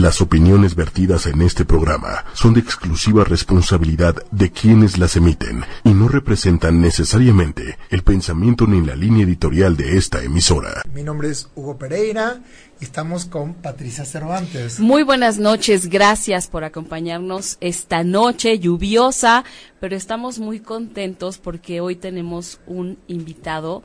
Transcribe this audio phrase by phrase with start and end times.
[0.00, 5.90] Las opiniones vertidas en este programa son de exclusiva responsabilidad de quienes las emiten y
[5.90, 10.82] no representan necesariamente el pensamiento ni la línea editorial de esta emisora.
[10.92, 12.40] Mi nombre es Hugo Pereira
[12.80, 14.80] y estamos con Patricia Cervantes.
[14.80, 19.44] Muy buenas noches, gracias por acompañarnos esta noche lluviosa,
[19.78, 23.84] pero estamos muy contentos porque hoy tenemos un invitado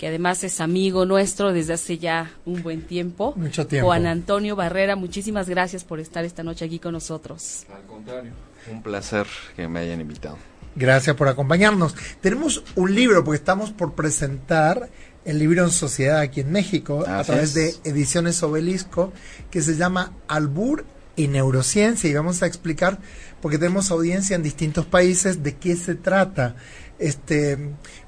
[0.00, 3.34] que además es amigo nuestro desde hace ya un buen tiempo.
[3.36, 3.88] Mucho tiempo.
[3.88, 7.66] Juan Antonio Barrera, muchísimas gracias por estar esta noche aquí con nosotros.
[7.70, 8.32] Al contrario,
[8.72, 10.38] un placer que me hayan invitado.
[10.74, 11.94] Gracias por acompañarnos.
[12.22, 14.88] Tenemos un libro porque estamos por presentar
[15.26, 19.12] el libro en sociedad aquí en México a través de Ediciones Obelisco
[19.50, 23.00] que se llama Albur y Neurociencia y vamos a explicar
[23.42, 26.56] porque tenemos audiencia en distintos países de qué se trata.
[26.98, 27.58] Este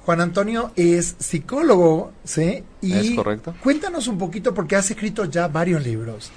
[0.04, 2.64] Juan Antonio es psicólogo, ¿sí?
[2.80, 3.54] Y es correcto.
[3.62, 6.30] Cuéntanos un poquito porque has escrito ya varios libros.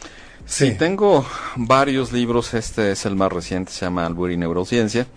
[0.46, 1.26] Sí, tengo
[1.56, 2.54] varios libros.
[2.54, 5.08] Este es el más reciente, se llama Albur y Neurociencia.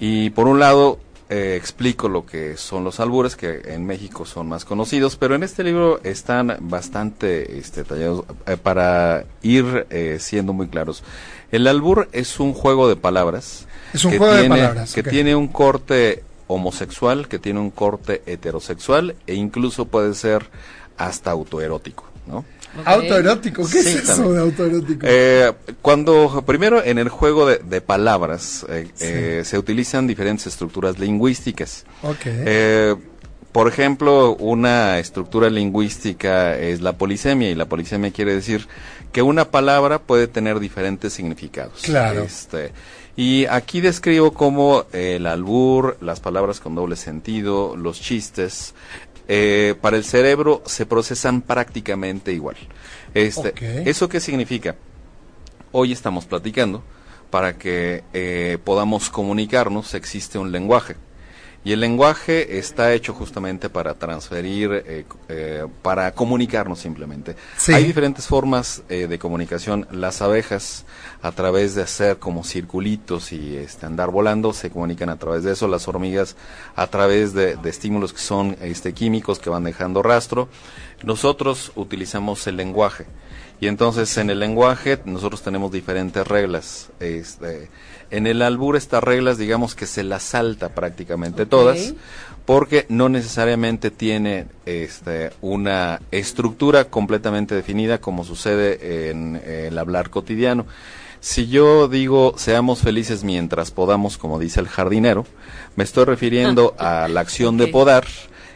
[0.00, 0.98] Y por un lado
[1.30, 5.42] eh, explico lo que son los albures, que en México son más conocidos, pero en
[5.42, 11.02] este libro están bastante este, tallados eh, para ir eh, siendo muy claros.
[11.50, 13.66] El albur es un juego de palabras.
[13.92, 14.92] Es un juego de palabras.
[14.92, 16.24] Que tiene un corte
[16.54, 20.48] homosexual, que tiene un corte heterosexual e incluso puede ser
[20.96, 22.44] hasta autoerótico, ¿no?
[22.84, 25.06] Autoerótico, ¿qué es eso de autoerótico?
[25.08, 31.84] Eh, cuando primero en el juego de, palabras eh, eh, se utilizan diferentes estructuras lingüísticas.
[32.02, 32.96] Okay.
[33.54, 38.66] Por ejemplo, una estructura lingüística es la polisemia y la polisemia quiere decir
[39.12, 41.82] que una palabra puede tener diferentes significados.
[41.82, 42.24] Claro.
[42.24, 42.72] Este,
[43.14, 48.74] y aquí describo cómo el albur, las palabras con doble sentido, los chistes,
[49.28, 52.56] eh, para el cerebro se procesan prácticamente igual.
[53.14, 53.54] Este,
[53.88, 54.74] ¿Eso qué significa?
[55.70, 56.82] Hoy estamos platicando
[57.30, 60.96] para que eh, podamos comunicarnos, existe un lenguaje.
[61.64, 67.36] Y el lenguaje está hecho justamente para transferir, eh, eh, para comunicarnos simplemente.
[67.68, 69.86] Hay diferentes formas eh, de comunicación.
[69.90, 70.84] Las abejas,
[71.22, 75.52] a través de hacer como circulitos y este, andar volando, se comunican a través de
[75.52, 75.66] eso.
[75.66, 76.36] Las hormigas,
[76.76, 80.50] a través de, de estímulos que son este, químicos que van dejando rastro.
[81.02, 83.06] Nosotros utilizamos el lenguaje.
[83.64, 86.90] Y entonces en el lenguaje nosotros tenemos diferentes reglas.
[87.00, 87.70] Este,
[88.10, 91.94] en el albur estas reglas digamos que se las salta prácticamente todas
[92.44, 100.66] porque no necesariamente tiene este, una estructura completamente definida como sucede en el hablar cotidiano.
[101.20, 105.24] Si yo digo seamos felices mientras podamos, como dice el jardinero,
[105.74, 108.04] me estoy refiriendo a la acción de podar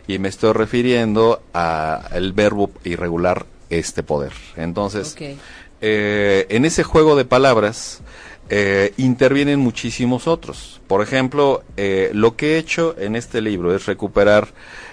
[0.07, 4.33] y me estoy refiriendo al verbo irregular este poder.
[4.57, 5.17] Entonces,
[5.81, 8.01] eh, en ese juego de palabras
[8.51, 10.81] eh, intervienen muchísimos otros.
[10.87, 14.49] Por ejemplo, eh, lo que he hecho en este libro es recuperar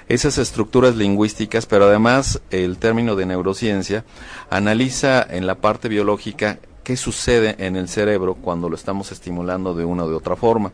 [0.09, 4.03] esas estructuras lingüísticas, pero además el término de neurociencia
[4.49, 9.85] analiza en la parte biológica qué sucede en el cerebro cuando lo estamos estimulando de
[9.85, 10.73] una o de otra forma.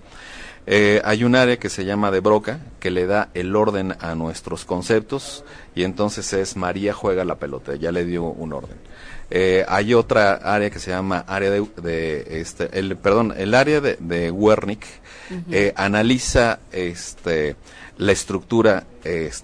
[0.68, 4.14] Eh, hay un área que se llama de Broca que le da el orden a
[4.16, 8.78] nuestros conceptos y entonces es María juega la pelota, ya le dio un orden.
[9.32, 13.98] Eh, hay otra área que se llama área de, este, el, perdón, el área de,
[14.00, 14.88] de Wernicke
[15.50, 17.56] eh, analiza este
[18.02, 18.88] la estructura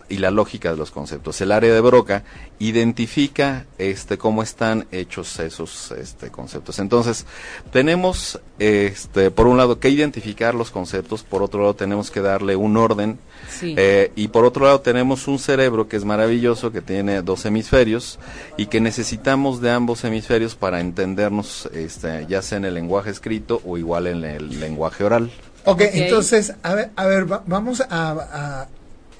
[0.09, 1.39] y la lógica de los conceptos.
[1.41, 2.23] El área de Broca
[2.57, 6.79] identifica este cómo están hechos esos este, conceptos.
[6.79, 7.27] Entonces,
[7.71, 12.55] tenemos este por un lado que identificar los conceptos, por otro lado tenemos que darle
[12.55, 13.19] un orden
[13.61, 18.17] eh, y por otro lado tenemos un cerebro que es maravilloso, que tiene dos hemisferios
[18.57, 23.61] y que necesitamos de ambos hemisferios para entendernos este, ya sea en el lenguaje escrito
[23.65, 25.29] o igual en el lenguaje oral.
[25.69, 28.67] Ok, entonces, a ver, a ver vamos a,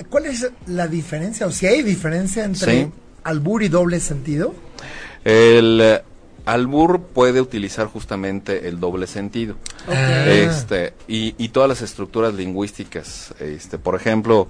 [0.10, 2.90] ¿Cuál es la diferencia, o si hay diferencia entre
[3.24, 4.56] albur y doble sentido?
[5.26, 6.02] El eh,
[6.46, 9.58] albur puede utilizar justamente el doble sentido.
[9.90, 13.34] Este, y, y, todas las estructuras lingüísticas.
[13.40, 14.48] Este, por ejemplo,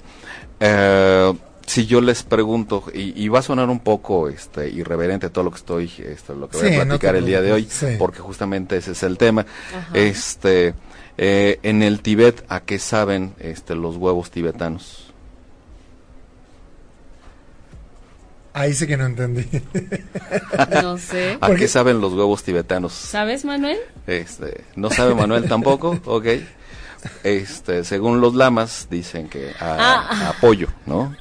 [0.60, 1.34] eh,
[1.66, 5.58] si yo les pregunto, y, va a sonar un poco este, irreverente todo lo que
[5.58, 7.68] estoy, este, lo que voy a platicar el día de hoy,
[7.98, 9.48] porque justamente ese es el tema.
[9.94, 10.76] Este
[11.18, 15.14] eh, en el Tíbet, ¿a qué saben este, los huevos tibetanos?
[18.54, 19.46] Ahí sí que no entendí.
[20.82, 21.38] no sé.
[21.42, 22.94] ¿A qué saben los huevos tibetanos?
[22.94, 23.78] ¿Sabes, Manuel?
[24.08, 26.26] Este, no sabe Manuel tampoco, ok.
[27.24, 30.82] Este, según los lamas dicen que a, apoyo, ah.
[30.88, 31.16] ¿no?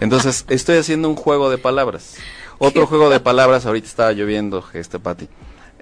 [0.00, 2.16] Entonces, estoy haciendo un juego de palabras.
[2.58, 5.28] Otro juego de palabras, ahorita estaba lloviendo, este Pati.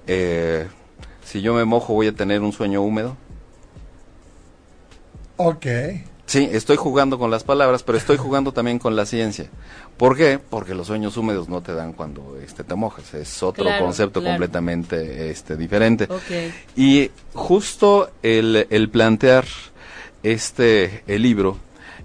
[0.05, 0.67] eh,
[1.23, 3.15] si yo me mojo voy a tener un sueño húmedo.
[5.43, 5.65] Ok.
[6.25, 9.49] Sí, estoy jugando con las palabras, pero estoy jugando también con la ciencia.
[9.97, 10.39] ¿Por qué?
[10.39, 13.13] Porque los sueños húmedos no te dan cuando este, te mojas.
[13.13, 16.07] Es otro concepto completamente este, diferente.
[16.77, 19.45] Y justo el, el plantear
[20.23, 21.57] este el libro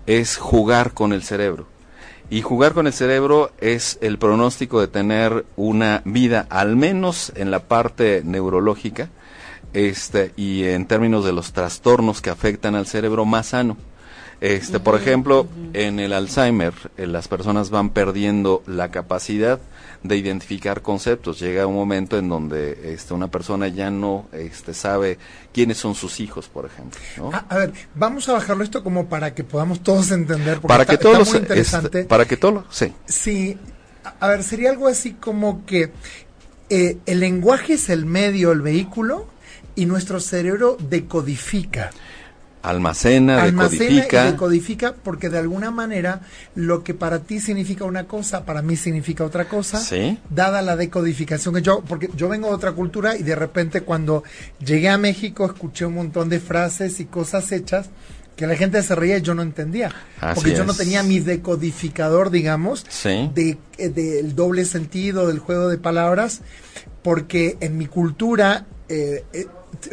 [0.07, 1.67] es jugar con el cerebro.
[2.29, 7.51] Y jugar con el cerebro es el pronóstico de tener una vida, al menos en
[7.51, 9.09] la parte neurológica,
[9.73, 13.77] este, y en términos de los trastornos que afectan al cerebro más sano.
[14.41, 19.59] Este, por ejemplo, en el Alzheimer, eh, las personas van perdiendo la capacidad
[20.05, 21.41] de identificar conceptos.
[21.41, 25.19] Llega un momento en donde este, una persona ya no este, sabe
[25.53, 27.01] quiénes son sus hijos, por ejemplo.
[27.49, 30.61] A, ver, vamos a bajarlo esto como para que podamos todos entender.
[30.61, 32.05] Porque para, que todos, muy este, interesante.
[32.05, 32.93] para que todos, sí.
[33.07, 33.59] Sí,
[34.21, 35.91] a ver, sería algo así como que
[36.71, 39.27] eh, el lenguaje es el medio, el vehículo,
[39.79, 41.91] y nuestro cerebro decodifica.
[42.63, 44.29] Almacena, decodifica.
[44.29, 46.23] Y decodifica porque de alguna manera
[46.57, 49.81] lo que para ti significa una cosa, para mí significa otra cosa,
[50.31, 54.25] dada la decodificación que yo, porque yo vengo de otra cultura y de repente cuando
[54.59, 57.91] llegué a México escuché un montón de frases y cosas hechas
[58.35, 59.93] que la gente se reía y yo no entendía.
[60.35, 65.79] porque yo no tenía mi decodificador, digamos, de, eh, del doble sentido, del juego de
[65.79, 66.41] palabras,
[67.03, 69.47] porque en mi cultura eh, eh,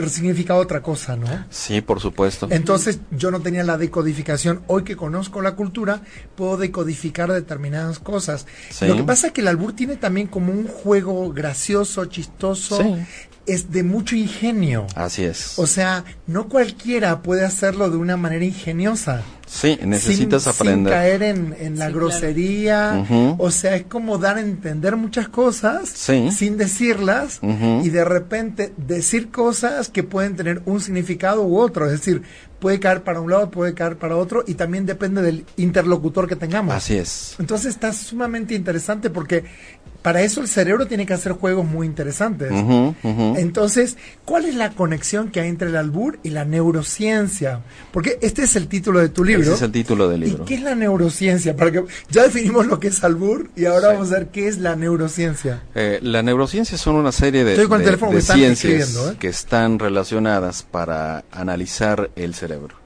[0.08, 1.28] significa otra cosa, ¿no?
[1.50, 2.48] Sí, por supuesto.
[2.50, 4.62] Entonces yo no tenía la decodificación.
[4.68, 6.02] Hoy que conozco la cultura,
[6.36, 8.46] puedo decodificar determinadas cosas.
[8.82, 12.98] Lo que pasa es que el albur tiene también como un juego gracioso, chistoso,
[13.46, 14.88] es de mucho ingenio.
[14.96, 15.58] Así es.
[15.60, 19.22] O sea, no cualquiera puede hacerlo de una manera ingeniosa.
[19.46, 20.92] Sí, necesitas aprender.
[20.92, 23.06] Sin caer en, la grosería.
[23.38, 29.30] O sea, es como dar a entender muchas cosas sin decirlas y de repente decir
[29.30, 31.86] cosas que pueden tener un significado u otro.
[31.86, 32.24] Es decir,
[32.60, 36.36] puede caer para un lado, puede caer para otro y también depende del interlocutor que
[36.36, 36.74] tengamos.
[36.74, 37.36] Así es.
[37.40, 39.44] Entonces está sumamente interesante porque
[40.06, 42.52] para eso el cerebro tiene que hacer juegos muy interesantes.
[43.02, 47.62] Entonces, ¿cuál es la conexión que hay entre el albur y la neurociencia?
[47.92, 49.42] Porque este es el título de tu libro.
[49.42, 50.44] Ese es el título del libro.
[50.44, 51.56] ¿Y qué es la neurociencia?
[51.56, 54.60] Para que ya definimos lo que es albur y ahora vamos a ver qué es
[54.60, 55.64] la neurociencia.
[55.74, 57.56] Eh, la neurociencia son una serie de,
[58.22, 59.16] ciencias ¿eh?
[59.18, 62.85] que están relacionadas para analizar el cerebro.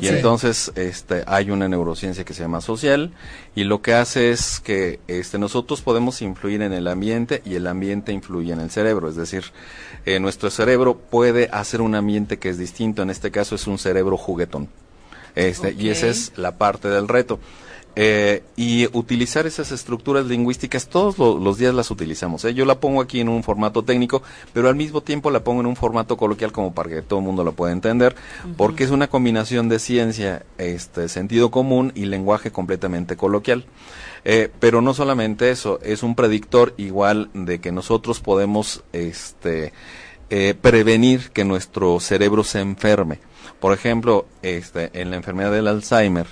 [0.00, 3.12] Y entonces este, hay una neurociencia que se llama social
[3.54, 7.66] y lo que hace es que este, nosotros podemos influir en el ambiente y el
[7.66, 9.08] ambiente influye en el cerebro.
[9.08, 9.44] Es decir,
[10.04, 13.02] eh, nuestro cerebro puede hacer un ambiente que es distinto.
[13.02, 14.68] En este caso es un cerebro juguetón.
[15.34, 17.38] Este, Y esa es la parte del reto.
[17.98, 22.44] Eh, y utilizar esas estructuras lingüísticas, todos los días las utilizamos.
[22.44, 22.52] ¿eh?
[22.52, 24.22] Yo la pongo aquí en un formato técnico,
[24.52, 27.24] pero al mismo tiempo la pongo en un formato coloquial como para que todo el
[27.24, 28.14] mundo lo pueda entender,
[28.58, 33.64] porque es una combinación de ciencia, este, sentido común y lenguaje completamente coloquial.
[34.26, 39.72] Eh, pero no solamente eso, es un predictor igual de que nosotros podemos este,
[40.60, 43.20] prevenir que nuestro cerebro se enferme.
[43.66, 46.28] Por ejemplo, este, en la enfermedad del Alzheimer,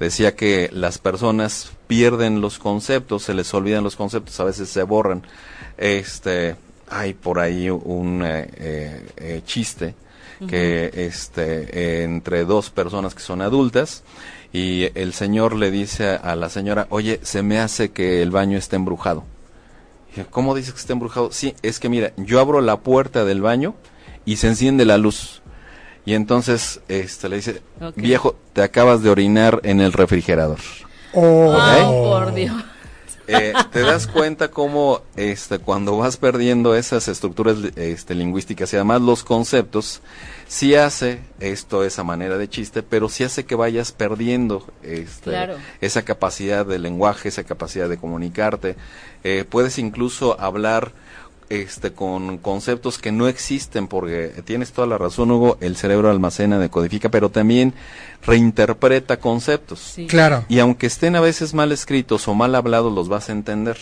[0.00, 4.84] decía que las personas pierden los conceptos, se les olvidan los conceptos, a veces se
[4.84, 5.22] borran.
[5.76, 6.56] Este,
[6.88, 9.96] hay por ahí un eh, eh, eh, chiste
[10.48, 14.02] que este, entre dos personas que son adultas
[14.50, 18.56] y el señor le dice a la señora, oye, se me hace que el baño
[18.56, 19.24] está embrujado.
[20.30, 21.32] ¿Cómo dices que está embrujado?
[21.32, 23.74] Sí, es que mira, yo abro la puerta del baño
[24.24, 25.42] y se enciende la luz.
[26.08, 27.60] Y entonces este, le dice,
[27.94, 30.56] viejo, te acabas de orinar en el refrigerador.
[31.12, 31.52] Oh,
[32.02, 32.56] por Dios.
[33.26, 39.02] Eh, te das cuenta cómo este, cuando vas perdiendo esas estructuras este, lingüísticas y además
[39.02, 40.00] los conceptos,
[40.46, 45.36] sí hace esto esa manera de chiste, pero sí hace que vayas perdiendo este,
[45.82, 48.76] esa capacidad de lenguaje, esa capacidad de comunicarte.
[49.24, 50.92] Eh, puedes incluso hablar
[51.50, 56.58] este, con conceptos que no existen, porque tienes toda la razón, Hugo, el cerebro almacena,
[56.58, 57.74] decodifica, pero también
[58.26, 59.94] reinterpreta conceptos.
[60.08, 60.44] Claro.
[60.48, 63.78] Y aunque estén a veces mal escritos o mal hablados, los vas a entender.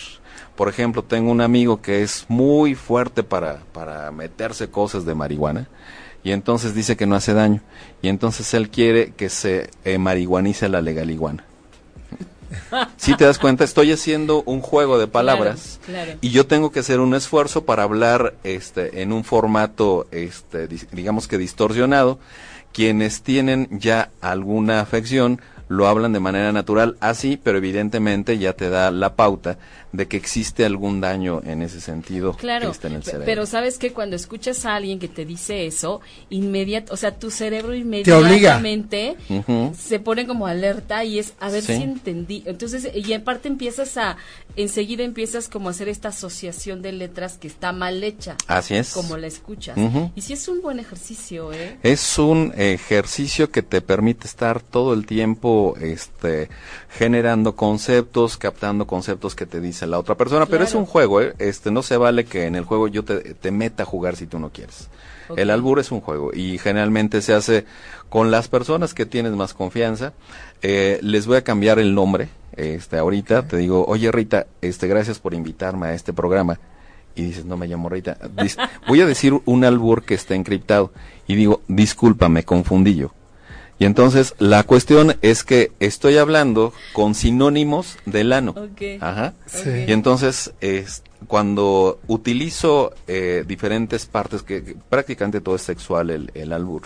[0.55, 5.67] Por ejemplo, tengo un amigo que es muy fuerte para, para meterse cosas de marihuana
[6.23, 7.61] y entonces dice que no hace daño.
[8.01, 11.46] Y entonces él quiere que se eh, marihuanice la legal iguana
[12.97, 15.79] si te das cuenta, estoy haciendo un juego de palabras
[16.21, 21.27] y yo tengo que hacer un esfuerzo para hablar este, en un formato, este, digamos
[21.27, 22.19] que distorsionado.
[22.73, 28.69] Quienes tienen ya alguna afección lo hablan de manera natural así, pero evidentemente ya te
[28.69, 29.57] da la pauta
[29.91, 33.25] de que existe algún daño en ese sentido claro, que está en el cerebro.
[33.25, 37.31] Pero sabes que cuando escuchas a alguien que te dice eso, inmediato, o sea, tu
[37.31, 39.15] cerebro inmediatamente
[39.77, 42.43] se pone como alerta y es a ver si entendí.
[42.45, 44.17] Entonces, y aparte empiezas a,
[44.55, 48.35] enseguida empiezas como a hacer esta asociación de letras que está mal hecha.
[48.47, 48.91] Así es.
[48.91, 49.77] Como la escuchas.
[50.15, 51.77] Y si es un buen ejercicio, ¿eh?
[51.83, 56.49] Es un ejercicio que te permite estar todo el tiempo, este,
[56.89, 61.33] generando conceptos, captando conceptos que te dice la otra persona, pero es un juego, ¿eh?
[61.39, 64.27] este, no se vale que en el juego yo te, te meta a jugar si
[64.27, 64.89] tú no quieres.
[65.35, 67.65] El albur es un juego y generalmente se hace
[68.09, 70.13] con las personas que tienes más confianza.
[70.61, 72.29] Eh, les voy a cambiar el nombre.
[72.55, 76.59] Este, ahorita te digo, oye Rita, este, gracias por invitarme a este programa.
[77.15, 78.17] Y dices, no me llamo Rita.
[78.87, 80.91] voy a decir un albur que está encriptado.
[81.27, 83.11] Y digo, disculpa, me confundí yo.
[83.79, 88.55] Y entonces la cuestión es que estoy hablando con sinónimos del ano.
[89.01, 89.33] Ajá.
[89.65, 96.53] Y entonces es, cuando utilizo eh, diferentes partes, que, prácticamente todo es sexual el, el
[96.53, 96.83] albur,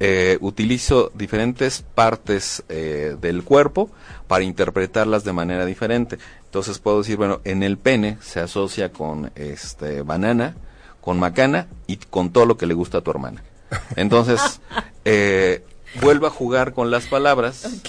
[0.00, 3.90] eh, utilizo diferentes partes eh, del cuerpo
[4.26, 6.18] para interpretarlas de manera diferente.
[6.44, 10.54] Entonces puedo decir, bueno, en el pene se asocia con este banana,
[11.00, 13.42] con macana y con todo lo que le gusta a tu hermana.
[13.96, 14.60] Entonces,
[15.04, 15.64] eh,
[16.00, 17.82] vuelvo a jugar con las palabras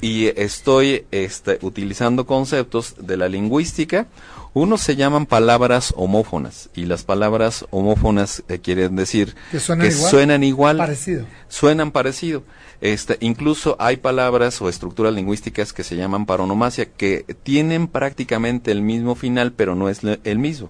[0.00, 4.06] y estoy este, utilizando conceptos de la lingüística.
[4.54, 10.10] Unos se llaman palabras homófonas y las palabras homófonas eh, quieren decir que, suenan, igual,
[10.10, 11.26] suenan igual, parecido.
[11.48, 12.42] suenan parecido.
[12.82, 18.82] Este, incluso hay palabras o estructuras lingüísticas que se llaman paronomasia que tienen prácticamente el
[18.82, 20.68] mismo final pero no es el mismo.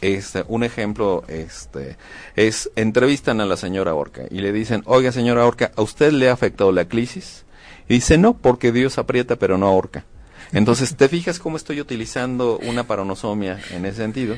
[0.00, 1.96] Este, un ejemplo este,
[2.36, 6.28] es, entrevistan a la señora Orca y le dicen, oiga señora Orca, ¿a usted le
[6.28, 7.44] ha afectado la crisis?
[7.88, 10.04] Y dice, no, porque Dios aprieta pero no ahorca.
[10.52, 14.36] Entonces, ¿te fijas cómo estoy utilizando una paronosomia en ese sentido?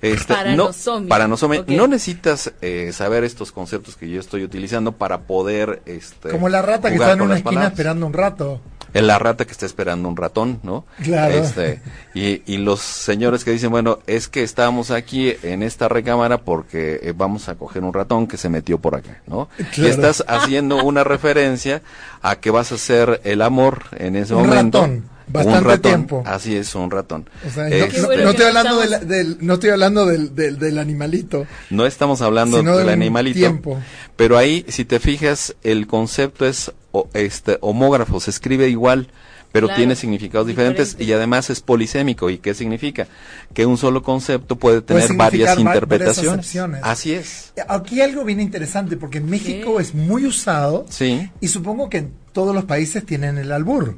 [0.00, 1.64] Este, paranosomia.
[1.68, 5.82] No, no necesitas eh, saber estos conceptos que yo estoy utilizando para poder...
[5.86, 8.60] Este, Como la rata que está en una esquina esperando un rato
[8.94, 10.84] es la rata que está esperando un ratón, ¿no?
[11.02, 11.34] Claro.
[11.34, 11.80] Este,
[12.14, 17.00] y, y los señores que dicen, bueno, es que estamos aquí en esta recámara porque
[17.02, 19.48] eh, vamos a coger un ratón que se metió por acá, ¿no?
[19.76, 21.82] Y estás haciendo una referencia
[22.20, 24.80] a que vas a hacer el amor en ese un momento.
[24.82, 25.12] Ratón.
[25.28, 26.22] Bastante tiempo.
[26.26, 27.28] Así es, un ratón.
[27.46, 31.46] O sea, no, estoy hablando del, no estoy hablando del, del, animalito.
[31.70, 33.38] No estamos hablando del animalito.
[33.38, 33.80] Tiempo.
[34.16, 36.72] Pero ahí, si te fijas, el concepto es
[37.14, 39.08] este homógrafo, se escribe igual,
[39.52, 42.30] pero tiene significados diferentes y además es polisémico.
[42.30, 43.06] ¿Y qué significa?
[43.52, 46.56] Que un solo concepto puede tener varias interpretaciones.
[46.82, 47.52] Así es.
[47.68, 51.30] Aquí algo bien interesante porque en México es muy usado sí.
[51.40, 53.96] y supongo que en todos los países tienen el albur.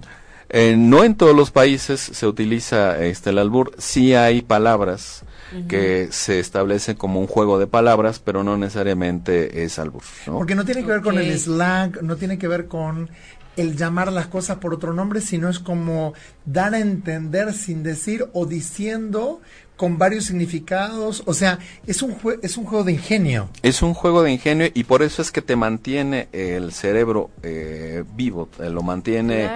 [0.50, 5.23] Eh, no en todos los países se utiliza este el albur, sí hay palabras
[5.68, 10.02] que se establece como un juego de palabras, pero no necesariamente es albur.
[10.26, 13.10] Porque no tiene que ver con el slang, no tiene que ver con
[13.56, 18.26] el llamar las cosas por otro nombre, sino es como dar a entender sin decir
[18.32, 19.40] o diciendo
[19.76, 23.48] con varios significados, o sea, es un es un juego de ingenio.
[23.62, 28.04] Es un juego de ingenio y por eso es que te mantiene el cerebro eh,
[28.14, 29.50] vivo, te lo mantiene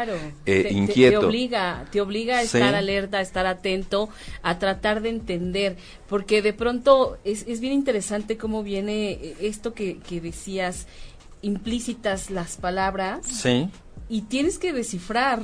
[0.44, 1.20] eh, inquieto.
[1.20, 4.08] Te, obliga, te obliga a estar alerta, a estar atento,
[4.42, 5.76] a tratar de entender,
[6.08, 10.86] porque de pronto es, es bien interesante cómo viene esto que, que decías
[11.42, 13.24] implícitas las palabras.
[13.24, 13.70] Sí
[14.08, 15.40] y tienes que descifrar.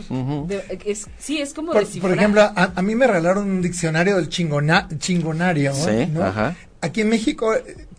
[0.84, 4.88] es, sí, es como por, Por ejemplo, a, mí me regalaron un diccionario del chingona,
[4.98, 5.74] chingonario.
[5.74, 6.08] Sí,
[6.80, 7.50] Aquí en México,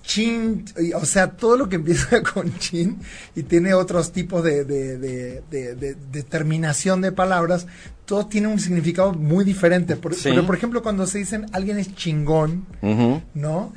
[0.04, 3.00] chin, o sea, todo lo que empieza con chin
[3.36, 7.66] y tiene otros tipos de, de, de, terminación de palabras,
[8.06, 9.96] todo tiene un significado muy diferente.
[9.96, 12.66] Por, Pero, por ejemplo, cuando se dicen alguien es chingón,
[13.34, 13.74] ¿no?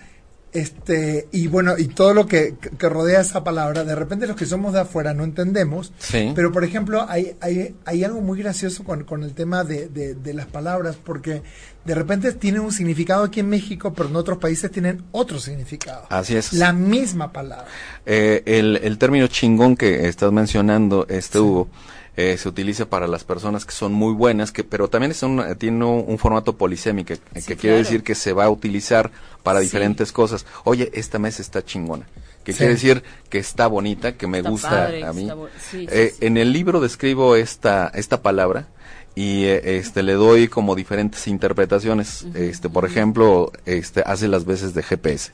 [0.53, 4.47] Este y bueno y todo lo que, que, rodea esa palabra de repente los que
[4.47, 5.93] somos de afuera no entendemos
[6.35, 10.35] pero por ejemplo hay, hay, hay algo muy gracioso con, con el tema de, de,
[10.35, 11.43] las palabras porque
[11.85, 16.07] de repente tienen un significado aquí en México pero en otros países tienen otro significado.
[16.11, 16.53] Así es.
[16.53, 17.67] La misma palabra.
[18.07, 21.69] Eh, el, el término chingón que estás mencionando este Hugo
[22.19, 25.41] eh, se utiliza para las personas que son muy buenas, que pero también es un,
[25.57, 29.13] tiene un, formato polisémico, que, quiere decir que se va a utilizar
[29.45, 30.45] para diferentes cosas.
[30.65, 32.09] Oye, esta mesa está chingona.
[32.43, 35.31] Que quiere decir que está bonita, que me gusta a mí.
[35.73, 38.67] Eh, en el libro describo esta, esta palabra
[39.15, 42.27] y eh, este le doy como diferentes interpretaciones.
[42.35, 45.31] Este, por ejemplo, este hace las veces de GPS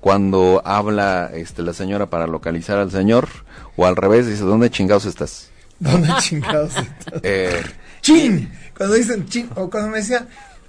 [0.00, 3.28] cuando habla este la señora para localizar al señor
[3.76, 5.47] o al revés dice dónde chingados estás
[5.78, 6.72] ¿Dónde chingados
[7.22, 7.62] eh,
[8.00, 8.50] ¡Chin!
[8.76, 10.26] Cuando dicen chin, o cuando me decía,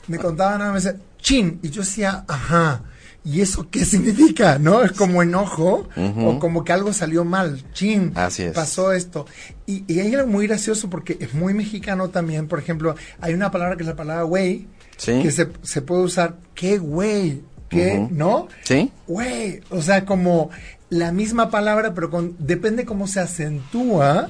[0.07, 2.83] me contaban a veces, chin, y yo decía, ajá.
[3.23, 4.57] ¿Y eso qué significa?
[4.57, 4.81] ¿No?
[4.81, 5.87] Es como enojo
[6.25, 7.61] o como que algo salió mal.
[7.73, 8.53] Chin, Así es.
[8.53, 9.25] pasó esto.
[9.67, 12.47] Y, y hay algo muy gracioso porque es muy mexicano también.
[12.47, 15.21] Por ejemplo, hay una palabra que es la palabra güey, Sí.
[15.21, 17.41] que se, se puede usar, ¿qué güey?
[17.69, 18.07] ¿Qué?
[18.09, 18.47] ¿No?
[18.63, 18.89] Sí.
[19.05, 19.61] Güey.
[19.69, 20.49] O sea, como
[20.89, 24.29] la misma palabra, pero con, depende cómo se acentúa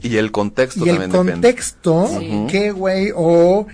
[0.00, 1.32] Y el contexto y el también depende.
[1.32, 2.46] contexto, Sí.
[2.50, 3.66] qué güey o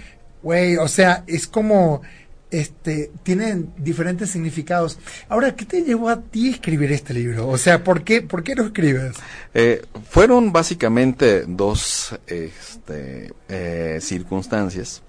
[0.43, 2.03] güey, o sea, es como
[2.51, 4.99] este tienen diferentes significados.
[5.29, 7.47] Ahora, ¿qué te llevó a ti a escribir este libro?
[7.49, 9.17] O sea, ¿por qué por qué lo escribes?
[9.55, 15.03] Eh, fueron básicamente dos este, eh, circunstancias.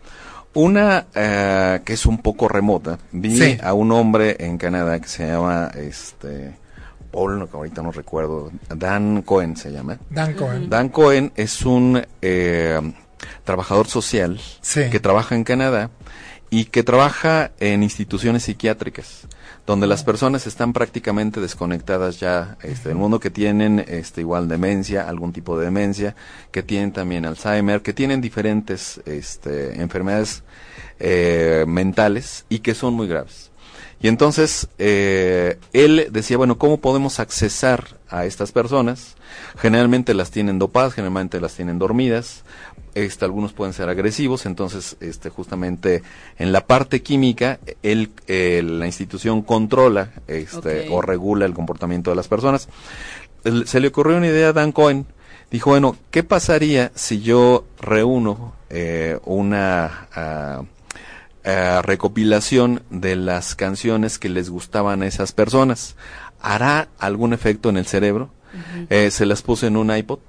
[0.53, 2.97] Una eh, que es un poco remota.
[3.11, 3.57] Vi Sí.
[3.61, 6.55] a un hombre en Canadá que se llama este
[7.11, 9.97] Paul, que ahorita no recuerdo, Dan Cohen se llama.
[10.09, 10.69] Dan Cohen.
[10.69, 12.79] Dan Cohen es un eh,
[13.43, 14.89] trabajador social Sí.
[14.89, 15.89] que trabaja en Canadá
[16.49, 19.27] y que trabaja en instituciones psiquiátricas
[19.67, 25.07] donde las personas están prácticamente desconectadas ya este, del mundo, que tienen este, igual demencia,
[25.07, 26.15] algún tipo de demencia,
[26.49, 30.41] que tienen también Alzheimer, que tienen diferentes este, enfermedades
[30.99, 33.48] eh, mentales y que son muy graves.
[34.01, 39.15] Y entonces eh, él decía, bueno, ¿cómo podemos accesar a estas personas?
[39.57, 42.43] Generalmente las tienen dopadas, generalmente las tienen dormidas,
[42.95, 46.01] este, algunos pueden ser agresivos, entonces este, justamente
[46.37, 52.15] en la parte química él, eh, la institución controla este, o regula el comportamiento de
[52.15, 52.69] las personas.
[53.43, 55.05] El- se le ocurrió una idea a Dan Cohen,
[55.51, 60.07] dijo, bueno, ¿qué pasaría si yo reúno eh, una...
[60.15, 60.63] ah,
[61.49, 65.95] eh, recopilación de las canciones que les gustaban a esas personas.
[66.41, 68.29] ¿Hará algún efecto en el cerebro?
[68.89, 70.19] Eh, se las puse en un iPod.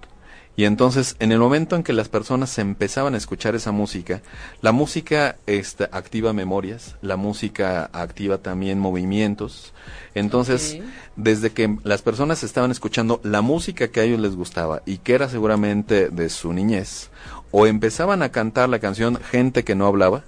[0.56, 4.22] Y entonces, en el momento en que las personas empezaban a escuchar esa música,
[4.62, 9.74] la música este, activa memorias, la música activa también movimientos.
[10.14, 10.78] Entonces,
[11.16, 15.14] desde que las personas estaban escuchando la música que a ellos les gustaba y que
[15.14, 17.10] era seguramente de su niñez,
[17.50, 20.24] o empezaban a cantar la canción gente que no hablaba,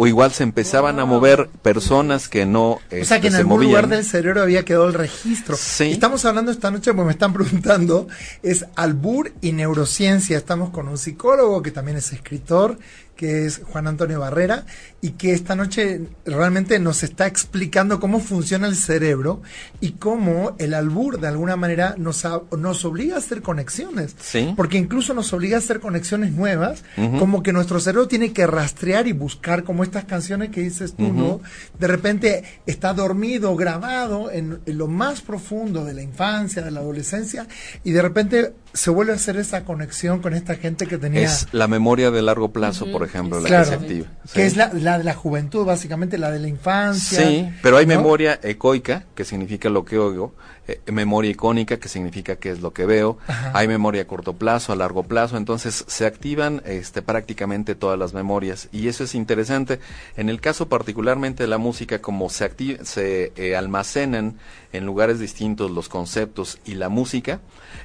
[0.00, 3.56] o igual se empezaban a mover personas que no O sea, que en se algún
[3.56, 3.70] movían.
[3.70, 5.56] lugar del cerebro había quedado el registro.
[5.56, 5.90] Sí.
[5.90, 8.06] Estamos hablando esta noche, porque me están preguntando,
[8.44, 10.38] es albur y neurociencia.
[10.38, 12.78] Estamos con un psicólogo que también es escritor,
[13.18, 14.64] que es Juan Antonio Barrera,
[15.00, 19.42] y que esta noche realmente nos está explicando cómo funciona el cerebro
[19.80, 24.14] y cómo el albur de alguna manera nos, a- nos obliga a hacer conexiones.
[24.20, 24.54] Sí.
[24.56, 26.84] Porque incluso nos obliga a hacer conexiones nuevas,
[27.18, 31.12] como que nuestro cerebro tiene que rastrear y buscar como estas canciones que dices tú,
[31.12, 31.40] ¿no?
[31.78, 36.78] De repente está dormido, grabado en, en lo más profundo de la infancia, de la
[36.80, 37.48] adolescencia,
[37.82, 41.22] y de repente se vuelve a hacer esa conexión con esta gente que tenía...
[41.22, 43.64] Es la memoria de largo plazo, por ejemplo, la Claro.
[43.64, 44.06] que se activa.
[44.24, 44.40] que Sí.
[44.42, 47.26] es la, la de la juventud, básicamente, la de la infancia.
[47.26, 47.96] Sí, pero hay ¿no?
[47.96, 50.34] memoria ecoica, que significa lo que oigo,
[50.66, 53.52] eh, memoria icónica, que significa qué es lo que veo, Ajá.
[53.54, 58.12] hay memoria a corto plazo, a largo plazo, entonces se activan este, prácticamente todas las
[58.12, 59.80] memorias y eso es interesante.
[60.18, 64.36] En el caso particularmente de la música, como se, acti- se eh, almacenan
[64.74, 67.40] en lugares distintos los conceptos y la música,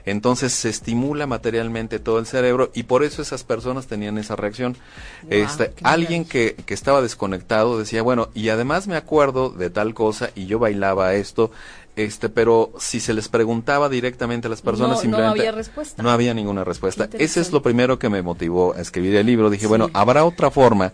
[0.06, 4.76] entonces se estimula materialmente todo el cerebro y por eso esas personas tenían esa reacción.
[5.24, 9.94] Wow, este, alguien que, que estaba desconectado decía, bueno, y además me acuerdo de tal
[9.94, 11.52] cosa y yo bailaba esto,
[11.96, 16.02] este, pero si se les preguntaba directamente a las personas, No- no simplemente había respuesta.
[16.02, 17.08] no había ninguna respuesta.
[17.14, 19.50] Ese es lo primero que me motivó a escribir el libro.
[19.50, 19.68] Dije, Sí.
[19.68, 20.92] bueno, habrá otra forma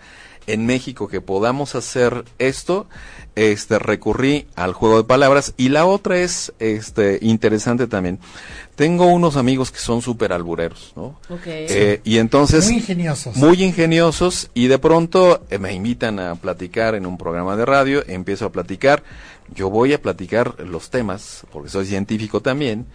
[0.47, 2.87] en México que podamos hacer esto.
[3.35, 8.19] Este, recurrí al juego de palabras y la otra es, este, interesante también.
[8.79, 11.19] Tengo unos amigos que son súper albureros, ¿no?
[11.29, 11.41] Ok.
[11.47, 13.35] Eh, y entonces Muy ingeniosos.
[13.35, 18.01] muy ingeniosos y de pronto eh, me invitan a platicar en un programa de radio,
[18.07, 19.03] empiezo a platicar,
[19.53, 22.85] yo voy a platicar los temas, porque soy científico también,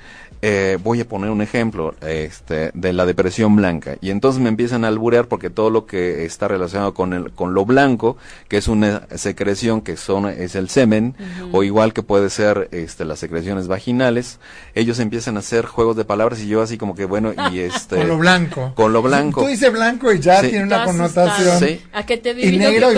[0.42, 4.84] eh, voy a poner un ejemplo este, de la depresión blanca y entonces me empiezan
[4.84, 8.68] a alburear porque todo lo que está relacionado con, el, con lo blanco, que es
[8.68, 11.14] una secreción que son, es el semen,
[11.52, 14.38] o igual que puede ser este, las secreciones vaginales,
[14.74, 17.96] ellos empiezan a hacer juegos de palabras y yo así como que bueno, y este...
[17.96, 18.72] Con lo blanco.
[18.74, 19.42] Con lo blanco.
[19.42, 20.48] Tú dices blanco y ya Sí.
[20.50, 21.58] tiene una connotación.
[21.58, 21.80] Sí.
[21.92, 22.88] ¿A qué te Y negro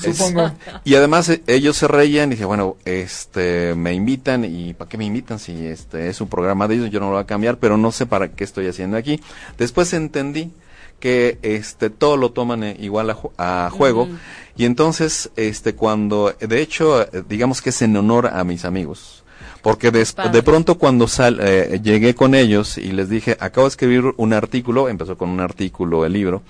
[0.00, 0.50] supongo.
[0.84, 4.98] Y además eh, ellos se reían y dije, bueno, este, me invitan y ¿para qué
[4.98, 6.90] me invitan si este es un programa de ellos?
[6.90, 9.20] Yo no lo voy a cambiar, pero no sé para qué estoy haciendo aquí.
[9.58, 10.52] Después entendí
[11.00, 14.08] que este todo lo toman eh, igual a, a juego
[14.56, 19.24] y entonces este cuando de hecho digamos que es en honor a mis amigos
[19.64, 23.70] Porque de, de pronto cuando sal, eh, llegué con ellos y les dije, acabo de
[23.70, 26.42] escribir un artículo, empezó con un artículo el libro,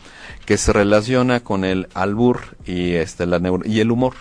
[0.47, 4.15] que se relaciona con el albur y, este, la y el humor.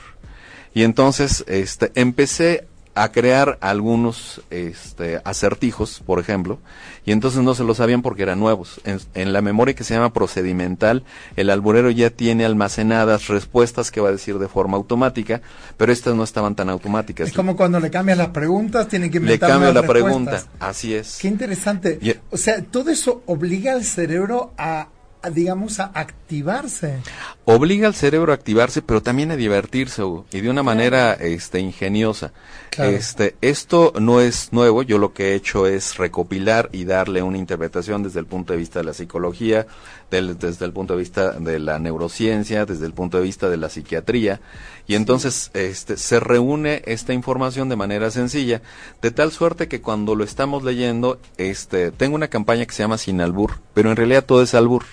[0.73, 6.59] Y entonces este, empecé a crear algunos este, acertijos, por ejemplo,
[7.05, 8.81] y entonces no se lo sabían porque eran nuevos.
[8.85, 11.03] En, la memoria que se llama procedimental,
[11.35, 15.41] el alburero ya tiene almacenadas respuestas que va a decir de forma automática,
[15.77, 17.29] pero estas no estaban tan automáticas.
[17.29, 20.93] Es como cuando le cambias las preguntas, tiene que inventar Le cambio la pregunta, así
[20.93, 21.17] es.
[21.19, 21.99] Qué interesante.
[22.29, 24.89] o sea, todo eso obliga al cerebro a
[25.31, 25.91] digamos, a
[26.33, 26.99] activarse.
[27.45, 32.31] Obliga al cerebro a activarse, pero también a divertirse, y de una manera este, ingeniosa.
[32.77, 37.37] Este, esto no es nuevo, yo lo que he hecho es recopilar y darle una
[37.37, 39.67] interpretación desde el punto de vista de la psicología,
[40.09, 43.69] desde el punto de vista de la neurociencia, desde el punto de vista de la
[43.69, 44.41] psiquiatría,
[44.87, 48.61] y entonces este, se reúne esta información de manera sencilla,
[49.01, 52.97] de tal suerte que cuando lo estamos leyendo, este, tengo una campaña que se llama
[52.97, 54.83] Sin Albur, pero en realidad todo es albur.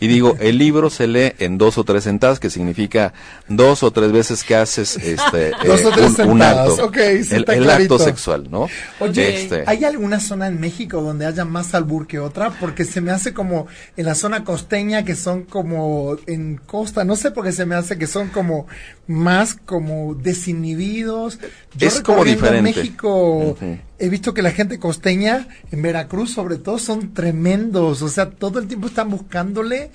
[0.00, 3.12] Y digo, el libro se lee en dos o tres sentadas, que significa
[3.48, 6.90] dos o tres veces que haces este, eh, un, acto.
[6.94, 8.68] el, acto sexual, ¿no?
[9.00, 12.50] Oye, este, ¿hay alguna zona en México donde haya más albur que otra?
[12.60, 17.16] Porque se me hace como en la zona costeña que son como en costa, no
[17.16, 18.66] sé por qué se me hace que son como
[19.06, 21.38] más como desinhibidos.
[21.76, 22.58] Yo es como diferente.
[22.58, 23.56] En México
[23.98, 28.02] he visto que la gente costeña, en Veracruz sobre todo, son tremendos.
[28.02, 29.90] O sea, todo el tiempo están buscándole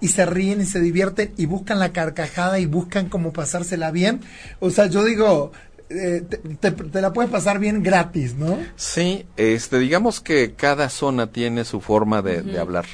[0.00, 4.20] y se ríen y se divierten y buscan la carcajada y buscan cómo pasársela bien.
[4.60, 5.52] O sea, yo digo,
[5.88, 6.22] eh,
[6.60, 8.58] te, la puedes pasar bien gratis, ¿no?
[8.76, 12.86] Sí, este, digamos que cada zona tiene su forma de hablar.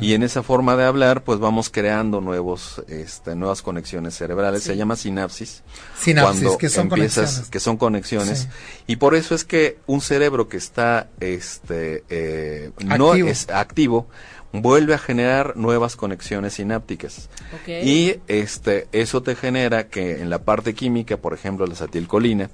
[0.00, 4.62] Y en esa forma de hablar, pues vamos creando nuevos, este, nuevas conexiones cerebrales.
[4.62, 5.62] Se llama sinapsis.
[5.98, 7.48] Sinapsis, que son conexiones.
[7.50, 8.48] Que son conexiones.
[8.86, 14.06] Y por eso es que un cerebro que está, este, eh, no es activo,
[14.52, 17.28] vuelve a generar nuevas conexiones sinápticas.
[17.66, 22.50] Y este, eso te genera que en la parte química, por ejemplo, la acetilcolina,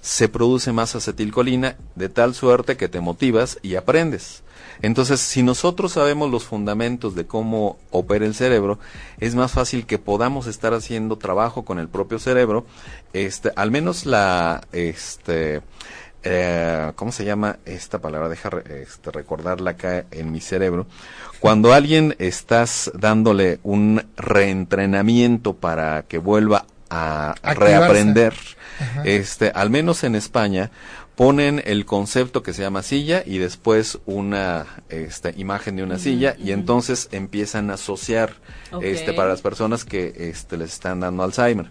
[0.00, 4.42] se produce más acetilcolina de tal suerte que te motivas y aprendes.
[4.82, 8.78] Entonces, si nosotros sabemos los fundamentos de cómo opera el cerebro,
[9.18, 12.66] es más fácil que podamos estar haciendo trabajo con el propio cerebro,
[13.12, 15.62] este, al menos la, este,
[16.22, 18.28] eh, ¿cómo se llama esta palabra?
[18.28, 20.86] Deja este, recordarla acá en mi cerebro.
[21.38, 28.34] Cuando alguien estás dándole un reentrenamiento para que vuelva a reaprender,
[29.04, 30.70] este, al menos en España,
[31.16, 36.36] ponen el concepto que se llama silla y después una este, imagen de una silla
[36.38, 38.34] y entonces empiezan a asociar
[38.82, 41.70] este para las personas que este les están dando Alzheimer.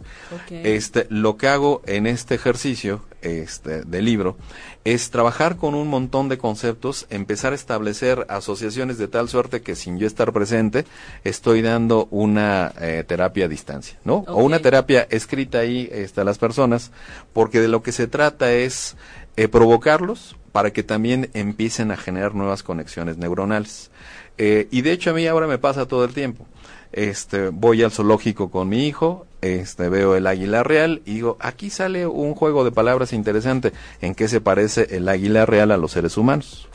[0.50, 4.36] Este lo que hago en este ejercicio este del libro
[4.84, 9.76] es trabajar con un montón de conceptos, empezar a establecer asociaciones de tal suerte que
[9.76, 10.86] sin yo estar presente
[11.24, 14.18] estoy dando una eh, terapia a distancia, ¿no?
[14.28, 16.92] O una terapia escrita ahí este, a las personas,
[17.34, 18.96] porque de lo que se trata es
[19.38, 23.92] eh, provocarlos para que también empiecen a generar nuevas conexiones neuronales.
[24.38, 26.46] Eh, y de hecho a mí ahora me pasa todo el tiempo.
[26.92, 31.70] Este, voy al zoológico con mi hijo, este, veo el águila real y digo, aquí
[31.70, 33.74] sale un juego de palabras interesante.
[34.02, 36.70] ¿En qué se parece el águila real a los seres humanos?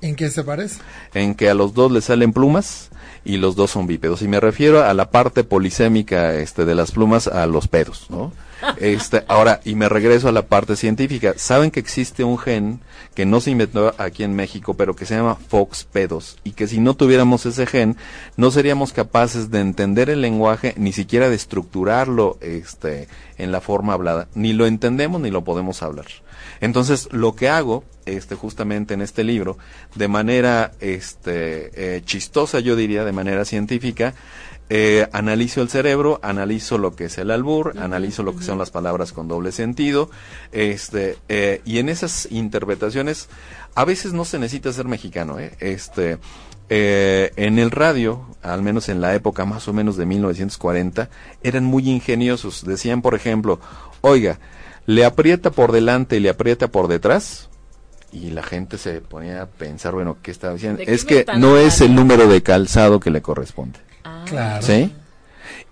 [0.00, 0.80] ¿En qué se parece?
[1.14, 2.90] En que a los dos les salen plumas
[3.24, 4.22] y los dos son bípedos.
[4.22, 8.32] Y me refiero a la parte polisémica este, de las plumas a los pedos, ¿no?
[8.78, 11.34] Este, ahora, y me regreso a la parte científica.
[11.36, 12.80] Saben que existe un gen
[13.14, 16.80] que no se inventó aquí en México, pero que se llama FOXP2, y que si
[16.80, 17.96] no tuviéramos ese gen,
[18.36, 23.92] no seríamos capaces de entender el lenguaje, ni siquiera de estructurarlo este, en la forma
[23.92, 24.28] hablada.
[24.34, 26.06] Ni lo entendemos ni lo podemos hablar.
[26.60, 29.58] Entonces, lo que hago, este, justamente en este libro,
[29.94, 34.14] de manera este, eh, chistosa, yo diría, de manera científica,
[34.70, 38.70] eh, analizo el cerebro, analizo lo que es el albur, analizo lo que son las
[38.70, 40.10] palabras con doble sentido,
[40.52, 43.28] este, eh, y en esas interpretaciones
[43.74, 45.52] a veces no se necesita ser mexicano, ¿eh?
[45.60, 46.18] este,
[46.70, 51.10] eh, en el radio, al menos en la época más o menos de 1940,
[51.42, 52.64] eran muy ingeniosos.
[52.64, 53.60] Decían, por ejemplo,
[54.00, 54.38] oiga,
[54.86, 57.50] le aprieta por delante y le aprieta por detrás.
[58.12, 60.80] Y la gente se ponía a pensar, bueno, ¿qué estaba diciendo?
[60.86, 63.80] Es que no es el número de calzado que le corresponde.
[64.24, 64.64] Claro.
[64.64, 64.92] ¿Sí?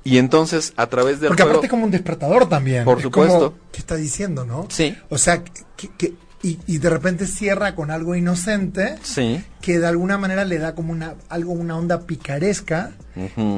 [0.04, 2.84] Y entonces, a través del Porque aparte como un despertador también.
[2.84, 3.54] Por supuesto.
[3.70, 4.66] ¿Qué está diciendo, no?
[4.68, 4.96] Sí.
[5.10, 5.42] O sea,
[5.76, 9.44] que, y, de repente cierra con algo inocente sí.
[9.60, 12.92] que de alguna manera le da como una algo una onda picaresca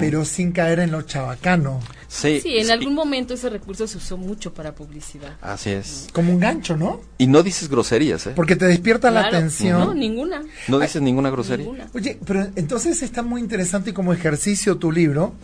[0.00, 1.78] pero sin caer en lo chabacano.
[2.08, 5.36] Sí, sí en algún momento ese recurso se usó mucho para publicidad.
[5.40, 6.08] Así es.
[6.12, 8.32] Como un gancho no y no dices groserías ¿eh?
[8.34, 9.80] porque te despierta la atención.
[9.80, 10.42] No ninguna.
[10.68, 11.88] No dices ninguna grosería.
[11.94, 15.34] Oye pero entonces está muy interesante como ejercicio tu libro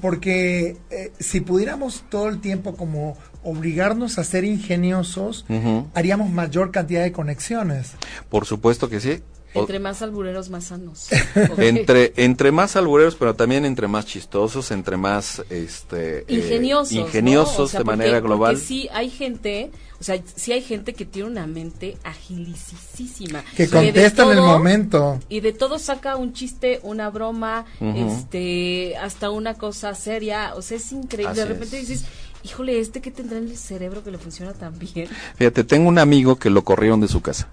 [0.00, 5.46] porque eh, si pudiéramos todo el tiempo como obligarnos a ser ingeniosos,
[5.94, 7.92] haríamos mayor cantidad de conexiones.
[8.28, 9.22] Por supuesto que sí.
[9.54, 11.08] Entre más albureros, más sanos.
[11.56, 17.72] entre, entre más albureros, pero también entre más chistosos, entre más este, eh, ingeniosos, ingeniosos
[17.72, 18.54] de manera global.
[18.54, 23.42] Porque sí hay gente, o sea, sí hay gente que tiene una mente agilicísima.
[23.56, 25.20] Que contesta en el momento.
[25.28, 30.54] Y de todo saca un chiste, una broma, este, hasta una cosa seria.
[30.54, 31.34] O sea, es increíble.
[31.34, 32.04] de repente dices
[32.46, 35.08] híjole, este que tendrá en el cerebro que le funciona tan bien.
[35.36, 37.48] Fíjate, tengo un amigo que lo corrieron de su casa.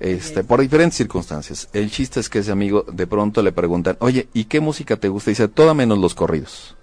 [0.00, 1.68] Este, por diferentes circunstancias.
[1.72, 5.08] El chiste es que ese amigo de pronto le preguntan, oye, ¿y qué música te
[5.08, 5.30] gusta?
[5.30, 6.76] Y dice, toda menos los corridos.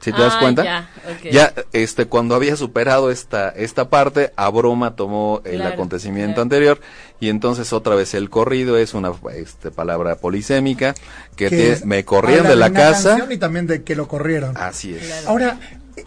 [0.00, 0.90] ¿Sí te das ah, cuenta?
[1.32, 6.78] Ya, este, cuando había superado esta, esta parte, a broma tomó el acontecimiento anterior
[7.20, 10.94] y entonces otra vez el corrido es una este, palabra polisémica
[11.36, 13.26] que, me corrieron de la casa.
[13.30, 14.54] Y también de que lo corrieron.
[14.58, 15.26] Así es.
[15.26, 15.58] Ahora,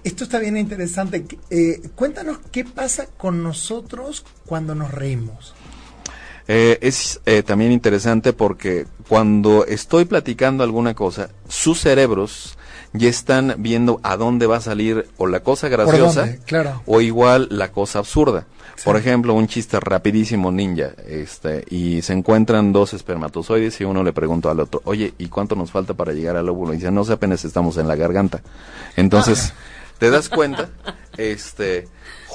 [0.04, 1.26] esto está bien interesante.
[1.50, 5.54] Eh, cuéntanos qué pasa con nosotros cuando nos reímos.
[6.48, 12.58] Eh, es eh, también interesante porque cuando estoy platicando alguna cosa, sus cerebros
[12.94, 16.38] ya están viendo a dónde va a salir o la cosa graciosa
[16.86, 18.46] o igual la cosa absurda.
[18.86, 24.14] Por ejemplo, un chiste rapidísimo ninja, este, y se encuentran dos espermatozoides y uno le
[24.14, 26.74] pregunta al otro, oye, ¿y cuánto nos falta para llegar al óvulo?
[26.74, 28.42] Y dice, no sé, apenas estamos en la garganta.
[28.96, 29.54] Entonces,
[29.98, 30.70] te das cuenta,
[31.18, 31.88] este,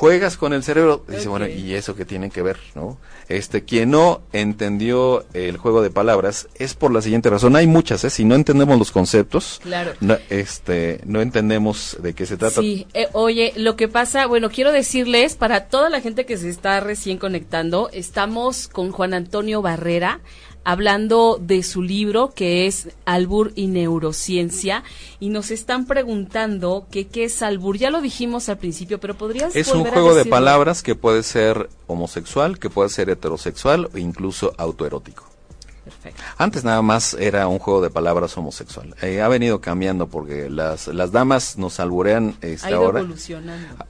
[0.03, 2.99] juegas con el cerebro, dice, bueno, ¿y eso qué tiene que ver, no?
[3.29, 8.03] Este, quien no entendió el juego de palabras es por la siguiente razón, hay muchas,
[8.03, 8.11] ¿eh?
[8.11, 9.93] Si no entendemos los conceptos, claro.
[10.01, 12.61] no, este, no entendemos de qué se trata.
[12.63, 16.51] Sí, eh, oye, lo que pasa, bueno, quiero decirles, para toda la gente que se
[16.51, 20.19] está recién conectando, estamos con Juan Antonio Barrera,
[20.65, 24.85] hablando de su libro que es Albur y Neurociencia
[25.19, 27.77] y nos están preguntando que qué es albur.
[27.79, 31.69] Ya lo dijimos al principio, pero podrías Es un juego de palabras que puede ser
[31.87, 35.25] homosexual, que puede ser heterosexual o incluso autoerótico.
[35.85, 36.23] Perfecto.
[36.39, 38.95] Antes nada más era un juego de palabras homosexual.
[39.03, 43.05] Eh, ha venido cambiando porque las, las damas nos alburean ahora.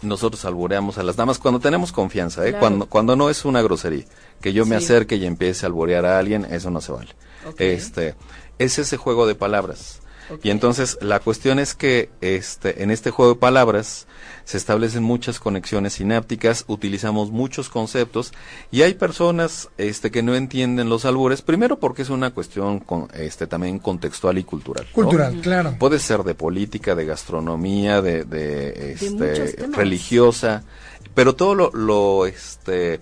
[0.00, 2.54] Nosotros albureamos a las damas cuando tenemos confianza, ¿eh?
[2.58, 4.04] cuando, cuando no es una grosería
[4.40, 7.14] que yo me acerque y empiece a alborear a alguien, eso no se vale.
[7.58, 8.14] Este,
[8.58, 10.01] es ese juego de palabras.
[10.42, 14.06] Y entonces la cuestión es que este, en este juego de palabras
[14.44, 18.32] se establecen muchas conexiones sinápticas, utilizamos muchos conceptos
[18.70, 23.08] y hay personas este, que no entienden los albures, primero porque es una cuestión con,
[23.14, 24.86] este, también contextual y cultural.
[24.92, 25.76] Cultural, claro.
[25.78, 30.64] Puede ser de política, de gastronomía, de, de, este, religiosa,
[31.14, 33.00] pero todo lo, lo este,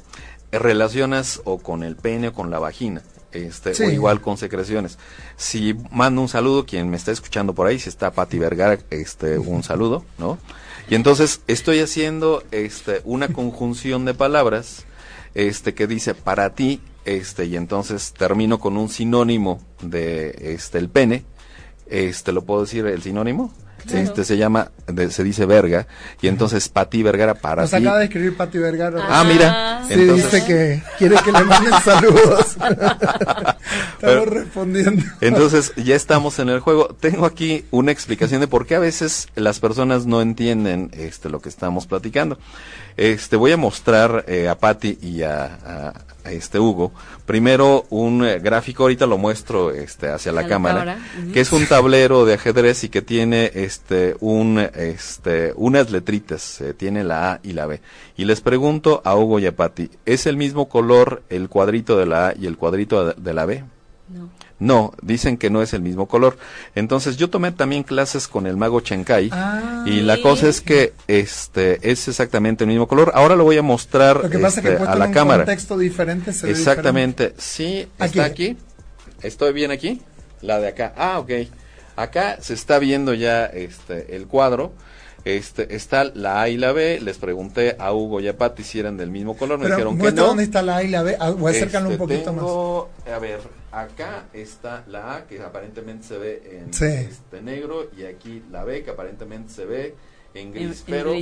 [0.52, 3.02] relacionas o con el pene o con la vagina.
[3.32, 4.98] Este, o igual con secreciones.
[5.36, 9.38] Si mando un saludo, quien me está escuchando por ahí, si está Pati Vergara, este,
[9.38, 10.38] un saludo, ¿no?
[10.88, 14.84] Y entonces estoy haciendo este, una conjunción de palabras
[15.34, 20.88] este, que dice para ti, este, y entonces termino con un sinónimo de este, el
[20.88, 21.24] pene,
[21.86, 23.52] este, ¿lo puedo decir el sinónimo?
[23.92, 24.70] Este se llama,
[25.10, 25.86] se dice verga,
[26.20, 29.02] y entonces Pati Vergara para Nos acaba de escribir Pati Vergara.
[29.08, 29.82] Ah, mira.
[29.88, 32.56] Sí, dice que quiere que le manden saludos.
[34.00, 35.02] estamos respondiendo.
[35.20, 36.96] Entonces, ya estamos en el juego.
[36.98, 41.40] Tengo aquí una explicación de por qué a veces las personas no entienden este lo
[41.40, 42.38] que estamos platicando.
[42.96, 46.92] Este, voy a mostrar eh, a Patti y a, este Hugo.
[47.24, 50.98] Primero un eh, gráfico, ahorita lo muestro este, hacia la, cámara,
[51.32, 56.74] que es un tablero de ajedrez y que tiene este, un, este, unas letritas, eh,
[56.74, 57.80] tiene la A y la B.
[58.16, 62.06] Y les pregunto a Hugo y a Patti, ¿es el mismo color el cuadrito de
[62.06, 63.64] la A y el cuadrito de la B?
[64.12, 64.28] No.
[64.58, 66.36] No, dicen que no es el mismo color.
[66.74, 69.84] Entonces yo tomé también clases con el mago Chenkai ah.
[69.86, 73.12] y la cosa es que este es exactamente el mismo color.
[73.14, 75.44] Ahora lo voy a mostrar este, a la cámara.
[75.44, 77.34] contexto diferente Exactamente.
[77.38, 78.56] Sí, está aquí.
[79.22, 80.02] Estoy bien aquí.
[80.42, 80.92] La de acá.
[80.96, 81.30] Ah, ok.
[81.96, 84.72] Acá se está viendo ya este el cuadro.
[85.24, 88.80] Este, está la A y la B, les pregunté a Hugo y a Pati si
[88.80, 90.28] eran del mismo color, me dijeron que no.
[90.28, 93.14] dónde está la A y la B, ah, voy a acercarlo un este, poquito más.
[93.14, 93.40] A ver,
[93.72, 98.82] acá está la A que aparentemente se ve en este negro y aquí la B
[98.82, 99.94] que aparentemente se ve
[100.34, 100.84] en gris.
[100.86, 101.12] pero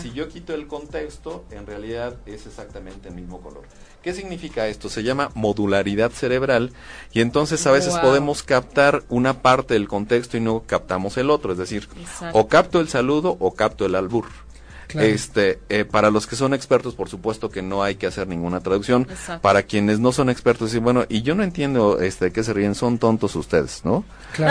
[0.00, 3.62] si yo quito el contexto, en realidad es exactamente el mismo color.
[4.02, 4.88] ¿Qué significa esto?
[4.88, 6.72] Se llama modularidad cerebral
[7.12, 11.52] y entonces a veces podemos captar una parte del contexto y no captamos el otro.
[11.52, 11.88] Es decir,
[12.32, 14.26] o capto el saludo o capto el albur.
[14.94, 18.60] Este, eh, para los que son expertos, por supuesto que no hay que hacer ninguna
[18.60, 19.06] traducción.
[19.42, 22.52] Para quienes no son expertos, dicen, bueno, y yo no entiendo este, de qué se
[22.52, 24.04] ríen, son tontos ustedes, ¿no?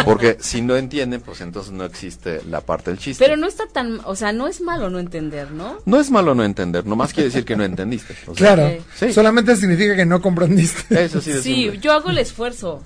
[0.06, 3.23] Porque si no entienden, pues entonces no existe la parte del chiste.
[3.23, 5.78] Pero no está tan, o sea, no es malo no entender, ¿no?
[5.86, 8.15] No es malo no entender, nomás quiere decir que no entendiste.
[8.36, 8.69] claro,
[9.13, 11.04] solamente significa que no comprendiste.
[11.04, 12.84] Eso sí, sí yo hago el esfuerzo.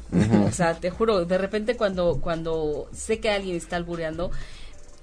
[0.48, 4.32] O sea, te juro, de repente cuando, cuando sé que alguien está albureando,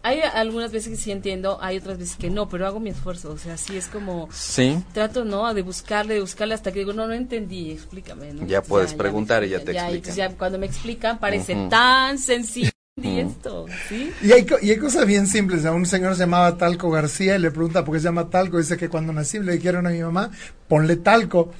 [0.03, 3.33] hay algunas veces que sí entiendo, hay otras veces que no, pero hago mi esfuerzo,
[3.33, 4.29] o sea, sí es como...
[4.33, 4.83] Sí.
[4.93, 5.53] Trato, ¿no?
[5.53, 8.47] De buscarle, de buscarle hasta que digo, no, no entendí, explícame, ¿no?
[8.47, 10.15] Ya puedes preguntar y ya te explican.
[10.15, 12.71] Ya, cuando me explican parece tan sencillo.
[13.03, 14.13] Y esto, ¿sí?
[14.23, 15.65] Y hay, y hay cosas bien simples.
[15.65, 18.59] A un señor se llamaba Talco García y le pregunta por qué se llama Talco.
[18.59, 20.31] Dice que cuando nací le dijeron a mi mamá,
[20.69, 21.51] ponle talco.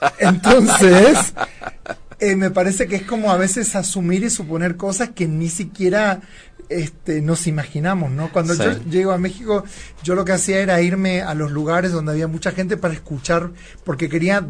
[0.18, 1.34] Entonces,
[2.20, 6.20] eh, me parece que es como a veces asumir y suponer cosas que ni siquiera
[6.68, 8.30] este, nos imaginamos, ¿no?
[8.32, 9.64] Cuando yo llego a México,
[10.02, 13.50] yo lo que hacía era irme a los lugares donde había mucha gente para escuchar,
[13.84, 14.46] porque quería,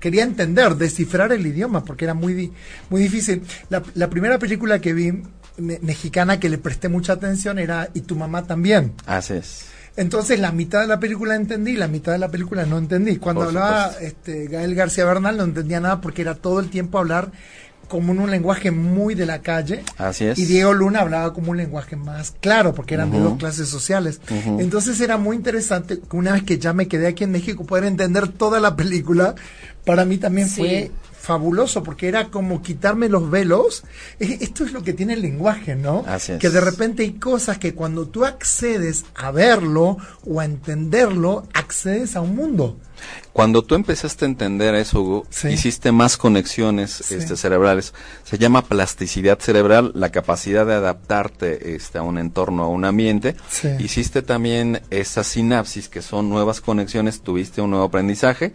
[0.00, 2.52] quería entender, descifrar el idioma, porque era muy,
[2.90, 3.42] muy difícil.
[3.70, 5.22] La, la primera película que vi
[5.58, 8.92] mexicana que le presté mucha atención era Y tu mamá también.
[9.06, 9.66] Así es.
[9.96, 13.18] Entonces la mitad de la película entendí, la mitad de la película no entendí.
[13.18, 17.30] Cuando hablaba este, Gael García Bernal no entendía nada porque era todo el tiempo hablar
[17.88, 19.82] como en un lenguaje muy de la calle.
[19.98, 20.38] Así es.
[20.38, 24.20] Y Diego Luna hablaba como un lenguaje más claro, porque eran de dos clases sociales.
[24.58, 28.28] Entonces era muy interesante una vez que ya me quedé aquí en México, poder entender
[28.28, 29.34] toda la película,
[29.84, 30.90] para mí también fue
[31.24, 33.84] fabuloso porque era como quitarme los velos.
[34.18, 36.04] Esto es lo que tiene el lenguaje, ¿no?
[36.06, 41.48] Así Que de repente hay cosas que cuando tú accedes a verlo o a entenderlo,
[41.54, 42.76] accedes a un mundo.
[43.32, 47.92] Cuando tú empezaste a entender eso, hiciste más conexiones este, cerebrales.
[48.22, 53.34] Se llama plasticidad cerebral, la capacidad de adaptarte este, a un entorno, a un ambiente.
[53.80, 58.52] Hiciste también esas sinapsis, que son nuevas conexiones, tuviste un nuevo aprendizaje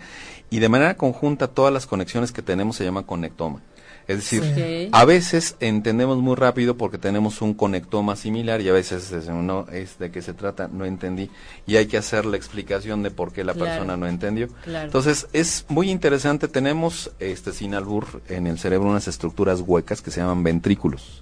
[0.50, 3.62] y de manera conjunta todas las conexiones que tenemos se llaman conectoma.
[4.08, 9.12] Es decir, a veces entendemos muy rápido porque tenemos un conectoma similar y a veces
[9.12, 11.30] es, no es de qué se trata, no entendí.
[11.68, 14.48] Y hay que hacer la explicación de por qué la persona no entendió.
[14.66, 20.10] Entonces es muy interesante, tenemos este sin albur en el cerebro unas estructuras huecas que
[20.10, 21.22] se llaman ventrículos.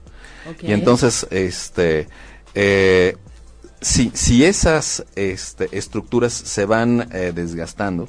[0.61, 2.07] Y entonces este
[2.55, 3.17] eh,
[3.81, 8.07] si, si esas este, estructuras se van eh, desgastando,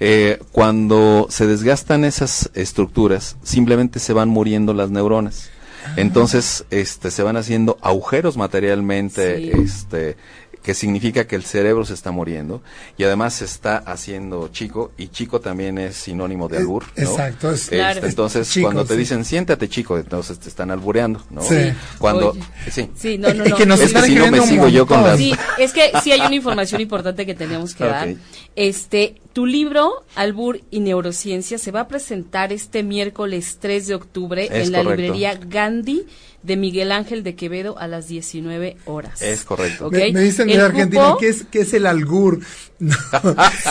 [0.00, 5.50] eh, cuando se desgastan esas estructuras, simplemente se van muriendo las neuronas.
[5.84, 5.94] Ah.
[5.96, 10.16] Entonces, este, se van haciendo agujeros materialmente, este,
[10.62, 12.62] que significa que el cerebro se está muriendo
[12.96, 16.84] y además se está haciendo chico y chico también es sinónimo de albur.
[16.96, 17.50] Exacto.
[17.52, 21.42] Este, entonces cuando te dicen siéntate chico, entonces te están albureando, ¿no?
[21.42, 21.72] Sí.
[21.98, 22.36] Cuando
[22.70, 22.88] sí.
[22.96, 23.18] sí.
[23.18, 23.44] no, no, no.
[23.44, 25.90] Es que, nos es que si no me sigo yo con las Sí, es que
[26.02, 28.14] sí hay una información importante que tenemos que dar.
[28.54, 34.48] Este, tu libro Albur y Neurociencia se va a presentar este miércoles 3 de octubre
[34.50, 36.06] en la librería Gandhi
[36.42, 39.22] de Miguel Ángel de Quevedo a las 19 horas.
[39.22, 39.90] Es correcto.
[39.90, 42.40] Me, dicen de Argentina que es, que es el algur.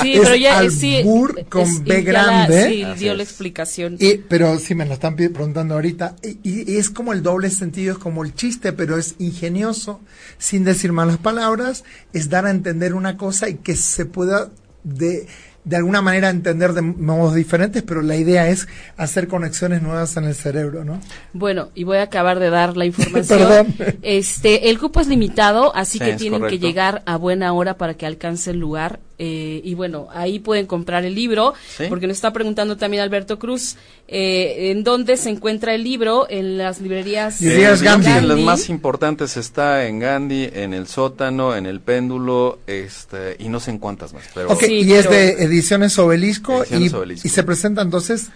[0.01, 2.69] sí, pero ya albur con B grande.
[2.69, 3.97] sí, dio la explicación.
[3.99, 6.15] Y, pero sí me lo están preguntando ahorita.
[6.43, 9.99] Y, es como el doble sentido, es como el chiste, pero es ingenioso,
[10.38, 14.49] sin decir malas palabras, es dar a entender una cosa y que se pueda
[14.84, 15.27] de
[15.63, 20.26] de alguna manera entender de modos diferentes, pero la idea es hacer conexiones nuevas en
[20.26, 21.00] el cerebro, ¿no?
[21.34, 23.76] Bueno, y voy a acabar de dar la información.
[24.02, 28.06] Este, el cupo es limitado, así que tienen que llegar a buena hora para que
[28.06, 29.00] alcance el lugar.
[29.23, 31.53] Eh, y bueno, ahí pueden comprar el libro,
[31.89, 33.75] porque nos está preguntando también Alberto Cruz,
[34.07, 36.25] eh, ¿en dónde se encuentra el libro?
[36.27, 37.39] En las librerías.
[37.39, 38.10] Gandhi.
[38.10, 43.49] En las más importantes está en Gandhi, en el sótano, en el péndulo, este, y
[43.49, 44.23] no sé en cuántas más.
[44.34, 46.89] Pero y es de Ediciones Obelisco, y,
[47.29, 48.29] se presenta entonces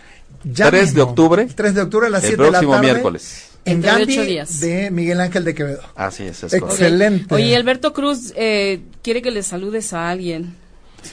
[0.43, 1.47] ya 3 de octubre.
[1.47, 2.79] 3 de octubre a las 7 de la tarde.
[2.79, 3.47] miércoles.
[3.65, 5.81] En Gandhi de Miguel Ángel de Quevedo.
[5.95, 7.33] Así es, es Excelente.
[7.33, 10.63] Oye, Alberto Cruz eh, quiere que le saludes a alguien.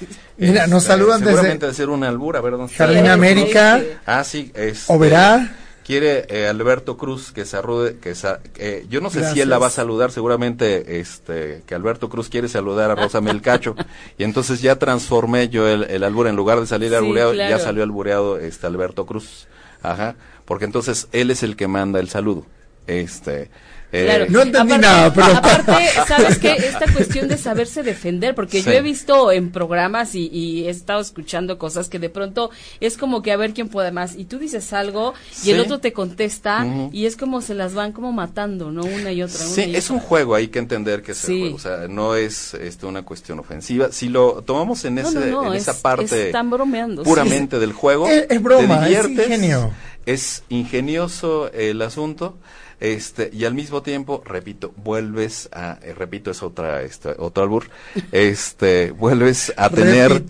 [0.37, 1.69] Mira, nos este, saludan seguramente desde...
[1.69, 3.81] de ser una albura, a ver dónde Jardín América.
[4.07, 4.51] Ah, sí.
[4.55, 5.57] Este, Oberá.
[5.85, 8.15] quiere eh, Alberto Cruz que salude, que
[8.57, 12.29] eh, yo no sé si él la va a saludar, seguramente este que Alberto Cruz
[12.29, 13.77] quiere saludar a Rosa Melcacho.
[14.19, 17.83] Y entonces ya transformé yo el, el albur en lugar de salir albureado ya salió
[17.83, 19.47] albureado este Alberto Cruz,
[19.83, 20.15] ajá,
[20.45, 22.47] porque entonces él es el que manda el saludo,
[22.87, 23.51] este
[23.95, 25.27] Eh, no entendí nada, pero...
[25.27, 25.73] Aparte,
[26.09, 26.53] ¿sabes qué?
[26.53, 31.59] Esta cuestión de saberse defender, porque yo he visto en programas y, he estado escuchando
[31.59, 34.73] cosas que de pronto es como que a ver quién puede más, y tú dices
[34.73, 35.13] algo
[35.45, 38.83] y el otro te contesta y es como se las van como matando, ¿no?
[38.83, 39.39] Una y otra.
[39.39, 42.55] Sí, es un juego, hay que entender que es el juego, o sea, no es
[42.55, 43.93] este, una cuestión ofensiva.
[43.93, 48.89] Si lo tomamos en, ese, en esa parte están bromeando, puramente del juego, es, broma,
[48.89, 49.71] es ingenio.
[50.07, 52.37] Es ingenioso el asunto
[52.83, 57.67] este y al mismo tiempo repito vuelves a eh, repito es otra este, otro albur
[58.11, 60.25] este vuelves a tener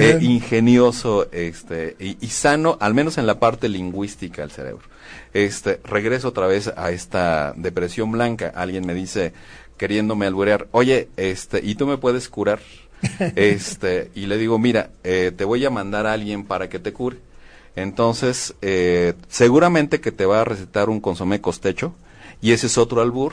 [0.00, 4.82] eh, ingenioso este y, sano al menos en la parte lingüística del cerebro.
[5.32, 8.52] Este regreso otra vez a esta depresión blanca.
[8.54, 9.32] Alguien me dice
[9.76, 12.58] queriéndome alburear oye este y tú me puedes curar
[13.36, 16.92] este y le digo mira eh, te voy a mandar a alguien para que te
[16.92, 17.18] cure
[17.76, 21.94] entonces, eh, seguramente que te va a recetar un consomé costecho,
[22.40, 23.32] y ese es otro albur,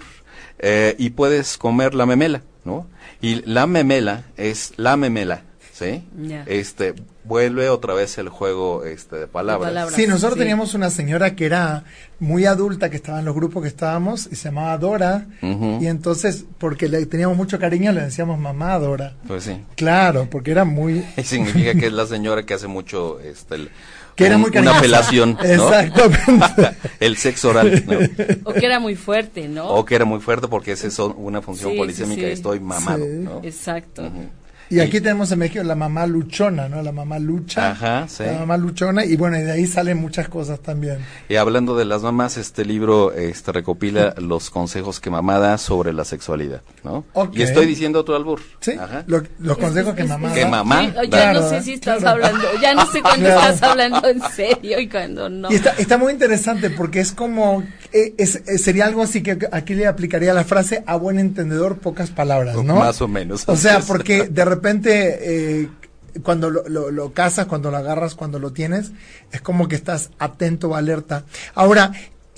[0.60, 2.88] eh, y puedes comer la memela, ¿no?
[3.22, 6.04] Y la memela es la memela, ¿sí?
[6.48, 9.94] Este, vuelve otra vez el juego este, de palabras.
[9.94, 11.84] sí, nosotros teníamos una señora que era
[12.20, 16.46] muy adulta, que estaba en los grupos que estábamos, y se llamaba Dora, y entonces,
[16.58, 19.14] porque le teníamos mucho cariño, le decíamos mamá Dora.
[19.28, 19.62] Pues sí.
[19.76, 21.06] Claro, porque era muy...
[21.24, 23.20] significa que es la señora que hace mucho...
[23.20, 23.68] Este,
[24.22, 25.74] que era muy una apelación ¿no?
[25.74, 27.84] exactamente el sexo oral
[28.44, 31.76] o que era muy fuerte no o que era muy fuerte porque es una función
[31.76, 33.42] polisémica y estoy mamado ¿no?
[33.44, 34.12] exacto
[34.72, 36.82] y aquí tenemos en México la mamá luchona, ¿no?
[36.82, 37.72] La mamá lucha.
[37.72, 38.24] Ajá, sí.
[38.24, 41.00] La mamá luchona y bueno, y de ahí salen muchas cosas también.
[41.28, 45.92] Y hablando de las mamás, este libro este recopila los consejos que mamá da sobre
[45.92, 47.04] la sexualidad, ¿no?
[47.34, 48.40] Y estoy diciendo otro albur.
[48.62, 48.72] Sí.
[48.80, 49.04] Ajá.
[49.08, 50.36] los consejos que mamá da.
[50.36, 50.94] Que mamá.
[51.10, 54.88] ya no sé si estás hablando, ya no sé cuándo estás hablando en serio y
[54.88, 55.52] cuándo no.
[55.52, 57.62] Y está, está muy interesante porque es como
[57.94, 61.78] eh, es, eh, sería algo así que aquí le aplicaría la frase a buen entendedor
[61.80, 62.76] pocas palabras, ¿no?
[62.76, 63.44] Más o menos.
[63.48, 65.70] O sea, porque de repente eh,
[66.24, 68.92] cuando lo, lo, cazas, cuando lo agarras, cuando lo tienes,
[69.32, 71.26] es como que estás atento o alerta.
[71.54, 71.92] Ahora,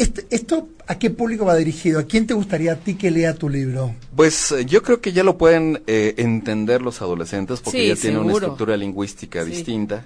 [0.03, 1.99] este, ¿esto a qué público va dirigido?
[1.99, 3.95] ¿A quién te gustaría a ti que lea tu libro?
[4.15, 8.21] Pues eh, yo creo que ya lo pueden eh, entender los adolescentes porque ya tienen
[8.21, 10.05] una estructura lingüística distinta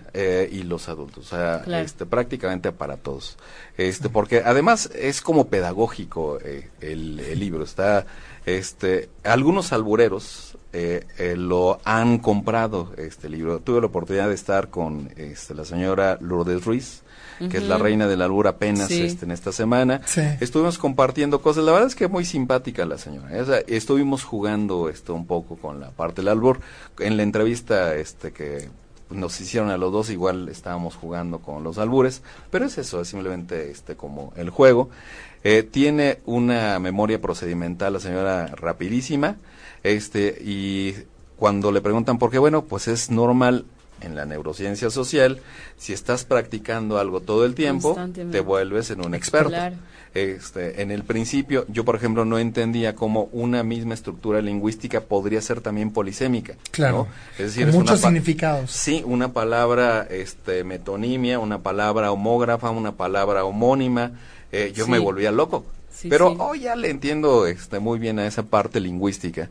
[0.51, 3.37] y los adultos, o sea, este, prácticamente para todos.
[3.77, 6.39] Este, porque además es como pedagógico
[6.81, 7.63] el, el libro.
[7.63, 8.05] Está,
[8.45, 13.59] este, algunos albureros eh, eh, lo han comprado este libro.
[13.59, 17.03] Tuve la oportunidad de estar con este, la señora Lourdes Ruiz,
[17.39, 20.01] que es la reina del albur apenas este, en esta semana.
[20.39, 23.29] Estuvimos compartiendo cosas, la verdad es que muy simpática la señora.
[23.31, 23.65] ¿eh?
[23.67, 26.59] estuvimos jugando esto un poco con la parte del albur.
[26.99, 28.69] En la entrevista este que
[29.09, 32.21] nos hicieron a los dos igual estábamos jugando con los albures,
[32.51, 34.89] pero es eso, es simplemente este como el juego.
[35.71, 39.37] tiene una memoria procedimental la señora rapidísima
[39.83, 40.95] este, y
[41.37, 43.65] cuando le preguntan por qué, bueno, pues es normal
[44.01, 45.39] en la neurociencia social,
[45.77, 47.97] si estás practicando algo todo el tiempo,
[48.31, 49.55] te vuelves en un experto.
[50.13, 55.41] Este, en el principio, yo por ejemplo no entendía cómo una misma estructura lingüística podría
[55.41, 56.55] ser también polisémica.
[56.71, 57.07] Claro.
[57.37, 58.71] Es decir, muchos significados.
[58.71, 64.13] Sí, una palabra este, metonimia, una palabra homógrafa, una palabra homónima.
[64.51, 65.65] Eh, yo me volvía loco
[66.09, 69.49] pero hoy ya le entiendo este, muy bien a esa parte lingüística.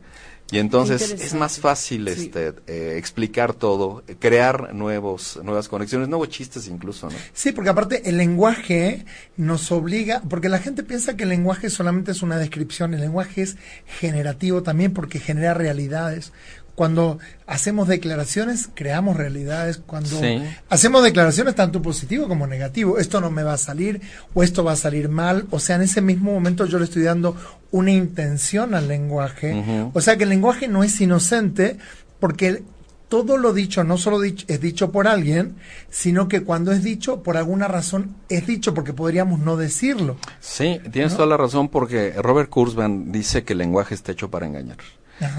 [0.51, 6.67] Y entonces es más fácil este, eh, explicar todo, crear nuevos, nuevas conexiones, nuevos chistes
[6.67, 7.15] incluso, ¿no?
[7.33, 12.11] Sí, porque aparte el lenguaje nos obliga, porque la gente piensa que el lenguaje solamente
[12.11, 13.57] es una descripción, el lenguaje es
[13.99, 16.31] generativo también porque genera realidades.
[16.77, 17.17] Cuando
[17.47, 19.79] hacemos declaraciones, creamos realidades.
[19.83, 20.21] Cuando
[20.69, 23.99] hacemos declaraciones tanto positivo como negativo, esto no me va a salir
[24.35, 25.47] o esto va a salir mal.
[25.49, 27.35] O sea, en ese mismo momento yo le estoy dando
[27.71, 29.89] una intención al lenguaje.
[29.91, 31.79] O sea que el lenguaje no es inocente
[32.19, 32.61] porque
[33.09, 35.55] todo lo dicho no solo es dicho por alguien,
[35.89, 40.17] sino que cuando es dicho, por alguna razón es dicho, porque podríamos no decirlo.
[40.41, 44.45] Sí, tienes toda la razón, porque Robert Kurzban dice que el lenguaje está hecho para
[44.45, 44.77] engañar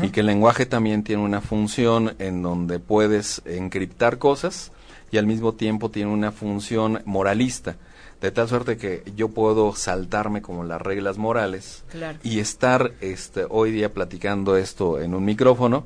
[0.03, 4.73] y que el lenguaje también tiene una función en donde puedes encriptar cosas
[5.11, 7.77] y al mismo tiempo tiene una función moralista
[8.21, 11.85] de tal suerte que yo puedo saltarme como las reglas morales
[12.25, 15.85] y estar este hoy día platicando esto en un micrófono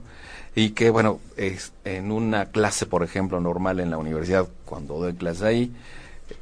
[0.54, 5.12] y que bueno es en una clase por ejemplo normal en la universidad cuando doy
[5.14, 5.72] clase ahí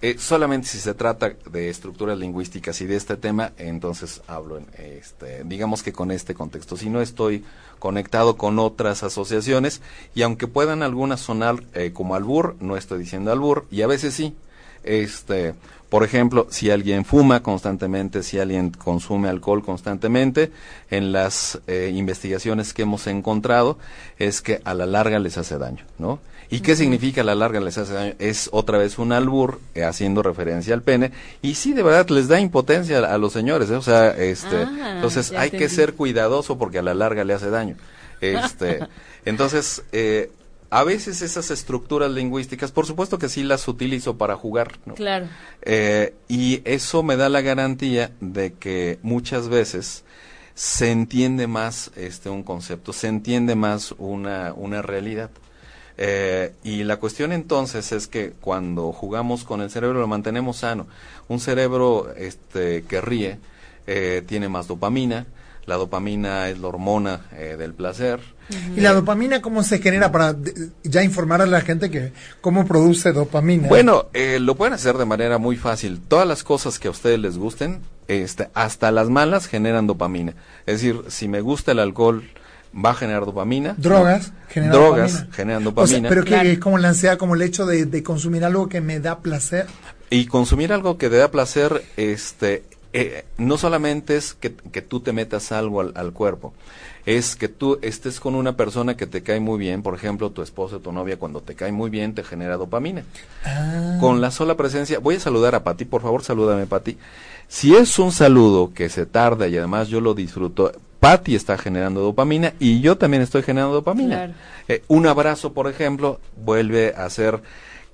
[0.03, 4.67] eh, solamente si se trata de estructuras lingüísticas y de este tema, entonces hablo, en
[4.79, 6.77] este, digamos que con este contexto.
[6.77, 7.45] Si no estoy
[7.79, 9.81] conectado con otras asociaciones
[10.15, 14.15] y aunque puedan algunas sonar eh, como albur, no estoy diciendo albur y a veces
[14.15, 14.35] sí.
[14.83, 15.55] Este,
[15.91, 20.53] por ejemplo, si alguien fuma constantemente, si alguien consume alcohol constantemente,
[20.91, 23.77] en las eh, investigaciones que hemos encontrado
[24.19, 26.21] es que a la larga les hace daño, ¿no?
[26.51, 28.15] ¿Y qué significa a la larga les hace daño?
[28.19, 32.27] Es otra vez un albur eh, haciendo referencia al pene y sí de verdad les
[32.27, 33.77] da impotencia a, los señores, ¿eh?
[33.77, 37.51] o sea, este, Ah, entonces hay que ser cuidadoso porque a la larga le hace
[37.51, 37.77] daño.
[38.21, 38.81] Este,
[39.25, 40.31] entonces, eh,
[40.71, 44.95] a veces esas estructuras lingüísticas, por supuesto que sí las utilizo para jugar, ¿no?
[44.95, 45.27] Claro.
[45.63, 50.05] Eh, y eso me da la garantía de que muchas veces
[50.55, 55.31] se entiende más este un concepto, se entiende más una, una realidad.
[56.03, 60.87] Eh, y la cuestión entonces es que cuando jugamos con el cerebro lo mantenemos sano.
[61.29, 63.39] Un cerebro este, que ríe
[63.87, 65.27] eh, tiene más dopamina.
[65.67, 68.19] La dopamina es la hormona eh, del placer.
[68.75, 70.35] ¿Y la dopamina cómo se genera para
[70.83, 73.69] ya informar a la gente que cómo produce dopamina?
[73.69, 76.01] Bueno, eh, lo pueden hacer de manera muy fácil.
[76.01, 80.35] Todas las cosas que a ustedes les gusten, este, hasta las malas generan dopamina.
[80.67, 82.25] Es decir, si me gusta el alcohol,
[82.75, 83.75] va a generar dopamina.
[83.77, 85.35] drogas generan Drogas dopamina.
[85.37, 86.09] generan O sea, dopamina.
[86.09, 86.49] pero que Claro.
[86.49, 89.67] es como la ansiedad, como el hecho de, de consumir algo que me da placer.
[90.11, 95.01] Y consumir algo que te da placer, este, eh, no solamente es que, que tú
[95.01, 96.53] te metas algo al, al cuerpo,
[97.07, 100.43] es que tú estés con una persona que te cae muy bien, por ejemplo, tu
[100.43, 103.05] esposa o tu novia, cuando te cae muy bien, te genera dopamina.
[103.45, 103.97] Ah.
[104.01, 106.99] Con la sola presencia, voy a saludar a Pati, por favor, salúdame, Pati.
[107.49, 112.01] Si es un saludo que se tarda y además yo lo disfruto, Pati está generando
[112.03, 114.17] dopamina y yo también estoy generando dopamina.
[114.17, 114.33] Claro.
[114.69, 117.41] Eh, un abrazo, por ejemplo, vuelve a hacer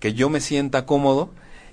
[0.00, 1.30] que yo me sienta cómodo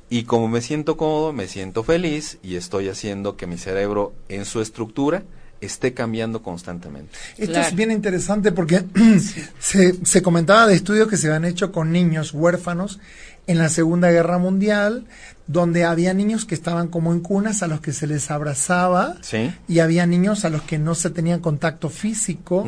[0.09, 4.45] y como me siento cómodo, me siento feliz y estoy haciendo que mi cerebro en
[4.45, 5.23] su estructura
[5.59, 7.17] esté cambiando constantemente.
[7.37, 7.67] Esto Claro.
[7.67, 8.83] es bien interesante porque
[9.59, 12.99] se, se comentaba de estudios que se habían hecho con niños huérfanos
[13.47, 15.05] en la Segunda Guerra Mundial,
[15.47, 19.53] donde había niños que estaban como en cunas a los que se les abrazaba ¿Sí?
[19.67, 22.65] y había niños a los que no se tenían contacto físico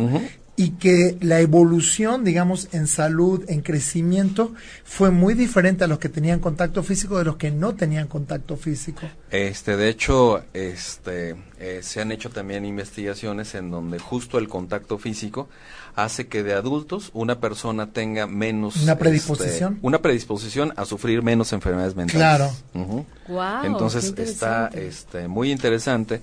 [0.58, 4.54] y que la evolución, digamos, en salud, en crecimiento,
[4.86, 8.56] fue muy diferente a los que tenían contacto físico de los que no tenían contacto
[8.56, 9.02] físico.
[9.32, 14.98] Este, de hecho, este, eh, se han hecho también investigaciones en donde justo el contacto
[14.98, 15.50] físico
[15.96, 19.80] hace que de adultos una persona tenga menos ¿Una este, predisposición?
[19.82, 22.54] una predisposición a sufrir menos enfermedades mentales.
[22.76, 23.06] Claro.
[23.64, 26.22] Entonces está este muy interesante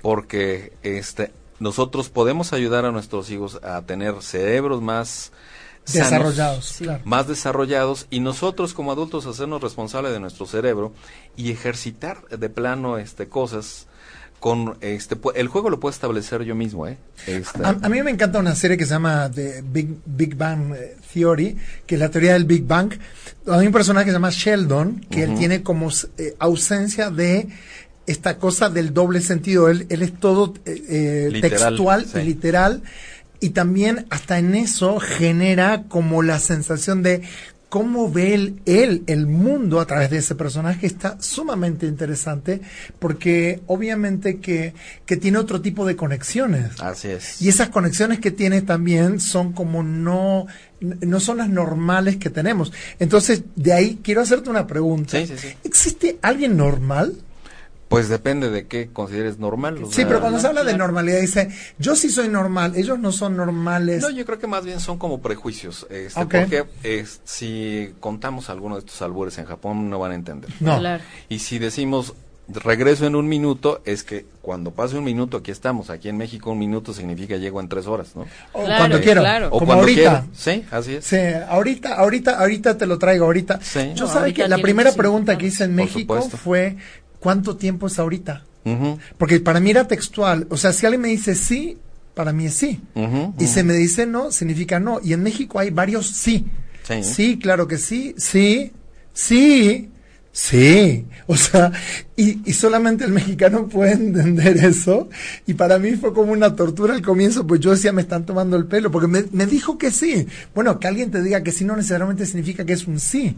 [0.00, 5.30] porque este nosotros podemos ayudar a nuestros hijos a tener cerebros más
[5.84, 6.84] sanos, Desarrollados, Sí.
[6.84, 7.02] claro.
[7.04, 10.92] más desarrollados y nosotros como adultos hacernos responsables de nuestro cerebro
[11.36, 13.86] y ejercitar de plano este cosas
[14.42, 18.10] con este el juego lo puedo establecer yo mismo eh Este, A, a mí me
[18.10, 22.10] encanta una serie que se llama The Big, Big Bang eh, Theory, que es la
[22.10, 22.92] teoría del Big Bang.
[23.46, 27.50] Hay un personaje que se llama Sheldon, que él tiene como eh, ausencia de
[28.08, 29.68] esta cosa del doble sentido.
[29.68, 32.18] Él, él es todo eh, eh, Literal, textual sí.
[32.18, 32.82] y literal.
[33.38, 37.22] Y también hasta en eso genera como la sensación de
[37.72, 42.60] cómo ve él, él el mundo a través de ese personaje está sumamente interesante
[42.98, 44.74] porque obviamente que,
[45.06, 46.78] que tiene otro tipo de conexiones.
[46.82, 50.48] así es Y esas conexiones que tiene también son como no,
[50.80, 52.74] no son las normales que tenemos.
[52.98, 55.18] Entonces, de ahí quiero hacerte una pregunta.
[55.18, 55.48] Sí, sí, sí.
[55.64, 57.14] ¿Existe alguien normal?
[57.92, 61.20] Pues depende de qué consideres normal o Sí, sea, pero cuando se habla de normalidad
[61.20, 64.02] dice, yo sí soy normal, ellos no son normales.
[64.02, 68.74] No, yo creo que más bien son como prejuicios, este, porque eh, si contamos alguno
[68.76, 70.50] de estos albures en Japón no van a entender.
[70.60, 70.78] No.
[70.78, 71.02] Claro.
[71.28, 72.14] Y si decimos
[72.48, 76.50] regreso en un minuto, es que cuando pase un minuto, aquí estamos, aquí en México
[76.50, 78.26] un minuto significa llego en tres horas, ¿no?
[78.52, 79.46] O Claro, cuando quiero, claro.
[79.46, 80.00] O como cuando ahorita.
[80.00, 80.26] quiero.
[80.34, 81.04] Sí, así es.
[81.04, 81.16] Sí,
[81.48, 83.60] ahorita, ahorita, ahorita te lo traigo, ahorita.
[83.62, 83.92] Sí.
[83.94, 86.76] Yo No, ahorita que la primera pregunta que hice en México fue,
[87.22, 88.44] ¿cuánto tiempo es ahorita?
[89.16, 90.46] Porque para mí era textual.
[90.50, 91.78] O sea, si alguien me dice sí,
[92.14, 92.80] para mí es sí.
[93.38, 95.00] Y se me dice no, significa no.
[95.02, 96.46] Y en México hay varios sí.
[96.82, 97.04] Sí.
[97.04, 98.72] Sí, claro que sí, sí,
[99.12, 99.88] sí,
[100.32, 101.06] sí.
[101.28, 101.70] O sea,
[102.16, 105.08] y, y solamente el mexicano puede entender eso.
[105.46, 108.56] Y para mí fue como una tortura al comienzo, pues yo decía, me están tomando
[108.56, 110.26] el pelo, porque me, me dijo que sí.
[110.56, 113.36] Bueno, que alguien te diga que sí no necesariamente significa que es un sí.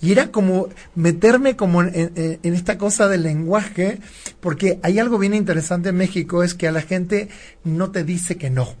[0.00, 3.98] Y era como meterme como en, en- en esta cosa del lenguaje,
[4.40, 7.28] porque hay algo bien interesante en México, es que a la gente
[7.64, 8.74] no te dice que no.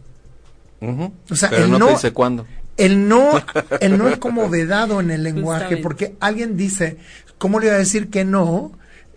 [1.30, 2.46] O sea, Pero el no, no- te dice cuándo.
[2.76, 3.32] El no,
[3.80, 6.96] el no es como vedado en el lenguaje, porque alguien dice,
[7.38, 8.72] ¿cómo le iba a decir que no?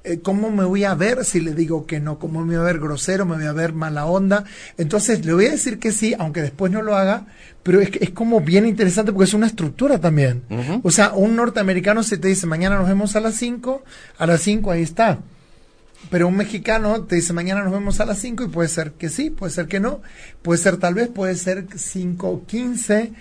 [0.05, 2.19] Eh, ¿cómo me voy a ver si le digo que no?
[2.19, 3.25] ¿Cómo me voy a ver grosero?
[3.25, 4.45] ¿Me voy a ver mala onda?
[4.77, 7.27] Entonces le voy a decir que sí, aunque después no lo haga,
[7.63, 10.43] pero es, es como bien interesante porque es una estructura también.
[10.83, 13.83] O sea, un norteamericano se te dice, mañana nos vemos a las 5,
[14.17, 15.19] a las 5 ahí está.
[16.09, 19.09] Pero un mexicano te dice mañana nos vemos a las 5 y puede ser que
[19.09, 20.01] sí, puede ser que no,
[20.41, 23.11] puede ser tal vez, puede ser 5 o 15.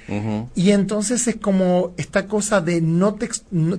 [0.55, 3.19] Y entonces es como esta cosa de no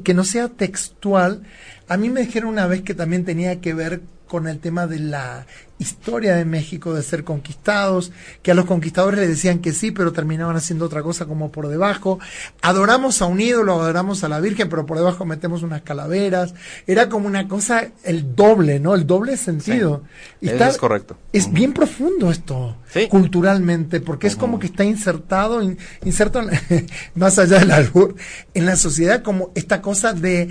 [0.03, 1.43] que no sea textual.
[1.87, 4.99] A mí me dijeron una vez que también tenía que ver con el tema de
[4.99, 5.45] la
[5.77, 8.11] historia de México de ser conquistados,
[8.41, 11.67] que a los conquistadores le decían que sí, pero terminaban haciendo otra cosa como por
[11.67, 12.19] debajo.
[12.61, 16.53] Adoramos a un ídolo, adoramos a la Virgen, pero por debajo metemos unas calaveras.
[16.87, 18.95] Era como una cosa, el doble, ¿no?
[18.95, 20.03] El doble sentido.
[20.41, 21.17] es correcto.
[21.33, 22.77] Es bien profundo esto,
[23.09, 25.61] culturalmente, porque es como que está insertado,
[26.03, 26.41] inserto
[27.15, 28.15] más allá del albur,
[28.53, 30.49] en la sociedad como esta cosa de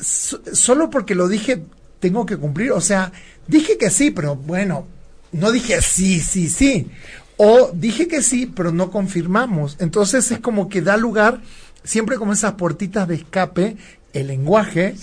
[0.00, 1.62] solo porque lo dije
[2.00, 2.72] tengo que cumplir.
[2.72, 3.12] O sea,
[3.46, 4.86] dije que sí, pero bueno,
[5.32, 6.88] no dije sí, sí, sí.
[7.36, 9.76] O dije que sí, pero no confirmamos.
[9.78, 11.40] Entonces es como que da lugar,
[11.84, 13.76] siempre como esas puertitas de escape,
[14.12, 14.94] el lenguaje,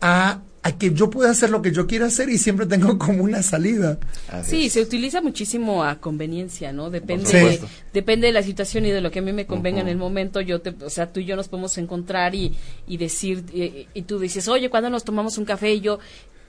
[0.00, 3.22] a a que yo pueda hacer lo que yo quiera hacer y siempre tengo como
[3.22, 3.98] una salida.
[4.42, 6.88] sí, se utiliza muchísimo a conveniencia, ¿no?
[6.88, 7.60] Depende, de,
[7.92, 10.40] depende de la situación y de lo que a mí me convenga en el momento.
[10.40, 12.54] Yo te, o sea, tú y yo nos podemos encontrar y,
[12.86, 15.74] y decir, y, y, tú dices, oye, ¿cuándo nos tomamos un café?
[15.74, 15.98] Y yo,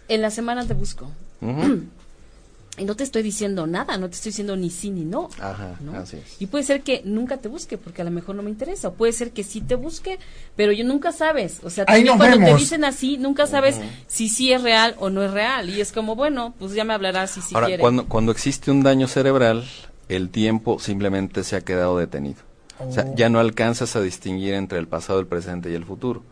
[0.07, 1.11] en la semana te busco.
[2.77, 5.29] Y no te estoy diciendo nada, no te estoy diciendo ni sí ni no.
[5.39, 5.77] Ajá,
[6.39, 8.89] Y puede ser que nunca te busque porque a lo mejor no me interesa.
[8.89, 10.19] O puede ser que sí te busque,
[10.57, 11.61] pero yo nunca sabes.
[11.63, 13.77] O sea, también cuando te dicen así, nunca sabes
[14.07, 15.69] si sí es real o no es real.
[15.69, 18.83] Y es como, bueno, pues ya me hablarás si sí Ahora, Cuando, cuando existe un
[18.83, 19.63] daño cerebral,
[20.09, 22.41] el tiempo simplemente se ha quedado detenido.
[22.79, 23.15] O sea, oh.
[23.15, 26.23] ya no alcanzas a distinguir entre el pasado, el presente y el futuro.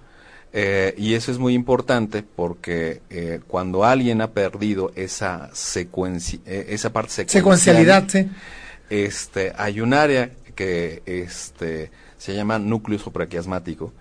[0.55, 6.67] Eh, y eso es muy importante porque eh, cuando alguien ha perdido esa secuencia, eh,
[6.69, 8.07] esa parte secuencialidad,
[8.91, 11.89] este, hay un área que este,
[12.19, 13.93] se llama núcleo supraquiasmático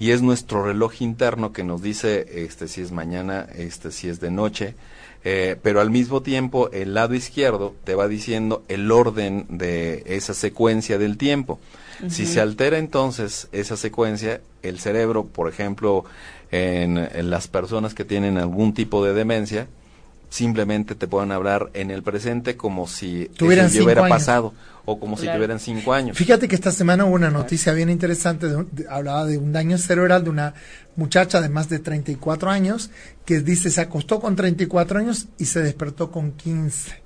[0.00, 4.18] y es nuestro reloj interno que nos dice este, si es mañana, este, si es
[4.18, 4.74] de noche,
[5.22, 10.98] pero al mismo tiempo el lado izquierdo te va diciendo el orden de esa secuencia
[10.98, 11.58] del tiempo.
[12.08, 16.04] Si se altera entonces esa secuencia, el cerebro, por ejemplo,
[16.50, 19.68] en, las personas que tienen algún tipo de demencia,
[20.30, 24.54] simplemente te pueden hablar en el presente como si Tuvieran eso hubiera pasado
[24.86, 26.16] o como si tuvieran cinco años.
[26.16, 28.48] Fíjate que esta semana hubo una noticia bien interesante,
[28.88, 30.54] hablaba de un daño cerebral de una
[30.96, 32.90] muchacha de más de 34 años
[33.24, 37.02] que dice se acostó con 34 años y se despertó con 15.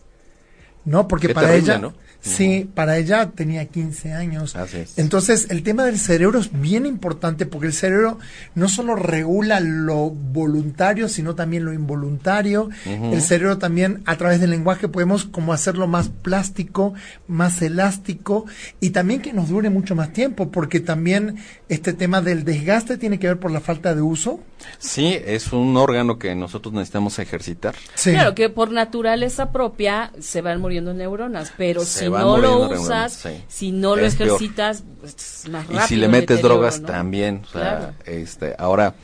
[0.85, 1.09] ¿No?
[1.09, 1.79] Porque para ella...
[1.79, 1.95] ¿no?
[2.25, 4.57] Sí, para ella tenía 15 años.
[4.97, 8.19] Entonces, el tema del cerebro es bien importante porque el cerebro
[8.55, 12.71] no solo regula lo voluntario, sino también lo involuntario.
[12.87, 16.95] El cerebro también, a través del lenguaje, podemos como hacerlo más plástico,
[17.29, 18.47] más elástico
[18.81, 21.37] y también que nos dure mucho más tiempo, porque también
[21.69, 24.41] este tema del desgaste tiene que ver por la falta de uso.
[24.79, 27.75] Sí, es un órgano que nosotros necesitamos ejercitar.
[28.03, 33.73] Claro, que por naturaleza propia se van muriendo neuronas, pero si no lo usas, si
[33.73, 35.85] no lo ejercitas, pues, más rápido.
[35.85, 37.43] Y si le metes drogas también,
[38.05, 38.95] este, ahora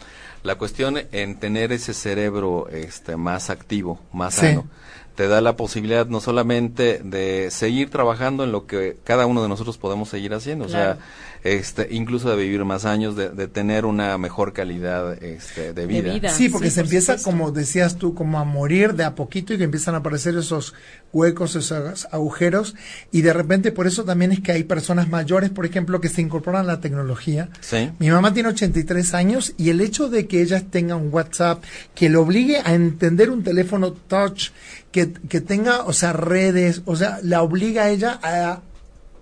[0.43, 4.67] la cuestión en tener ese cerebro este más activo, más sano,
[5.15, 9.49] te da la posibilidad no solamente de seguir trabajando en lo que cada uno de
[9.49, 10.99] nosotros podemos seguir haciendo, o sea,
[11.43, 16.29] este, incluso de vivir más años, de, tener una mejor calidad este, de, vida.
[16.31, 19.65] Sí, porque se empieza, como decías tú, como a morir de a poquito y que
[19.65, 20.75] empiezan a aparecer esos
[21.13, 22.75] huecos, esos agujeros,
[23.11, 26.21] y de repente por eso también es que hay personas mayores, por ejemplo, que se
[26.21, 27.49] incorporan a la tecnología.
[27.61, 27.91] Sí.
[27.99, 31.63] Mi mamá tiene 83 años y el hecho de que ella tenga un WhatsApp
[31.95, 34.51] que le obligue a entender un teléfono touch,
[34.93, 38.61] que, que tenga, o sea, redes, o sea, la obliga a ella a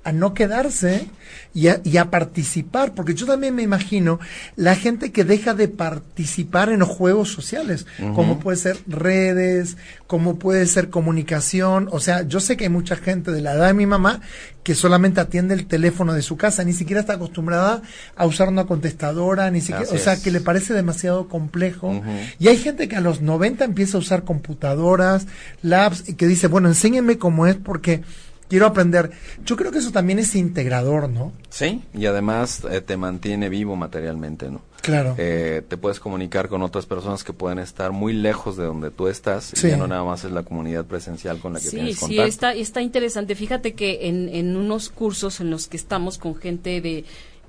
[0.09, 1.07] a no quedarse
[1.53, 4.21] y a, participar, porque yo también me imagino
[4.57, 7.85] la gente que deja de participar en los juegos sociales,
[8.15, 12.97] como puede ser redes, como puede ser comunicación, o sea, yo sé que hay mucha
[12.97, 14.21] gente de la edad de mi mamá
[14.63, 17.83] que solamente atiende el teléfono de su casa, ni siquiera está acostumbrada
[18.17, 22.03] a usar una contestadora, ni siquiera, o sea, que le parece demasiado complejo.
[22.39, 25.27] Y hay gente que a los 90 empieza a usar computadoras,
[25.63, 28.03] labs, y que dice, bueno, enséñenme cómo es, porque
[28.49, 29.11] quiero aprender.
[29.45, 31.33] Yo creo que eso también es integrador, ¿no?
[31.51, 34.63] Sí, y además eh, te mantiene vivo materialmente, ¿no?
[34.81, 35.15] Claro.
[35.19, 39.09] Eh, te puedes comunicar con otras personas que pueden estar muy lejos de donde tú
[39.09, 42.23] estás y ya no nada más es la comunidad presencial con la que tienes contacto.
[42.23, 43.35] Sí, está, está interesante.
[43.35, 47.05] Fíjate que en, en unos cursos en los que estamos con gente de,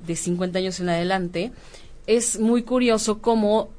[0.06, 1.52] de 50 años en adelante,
[2.08, 3.70] es muy curioso cómo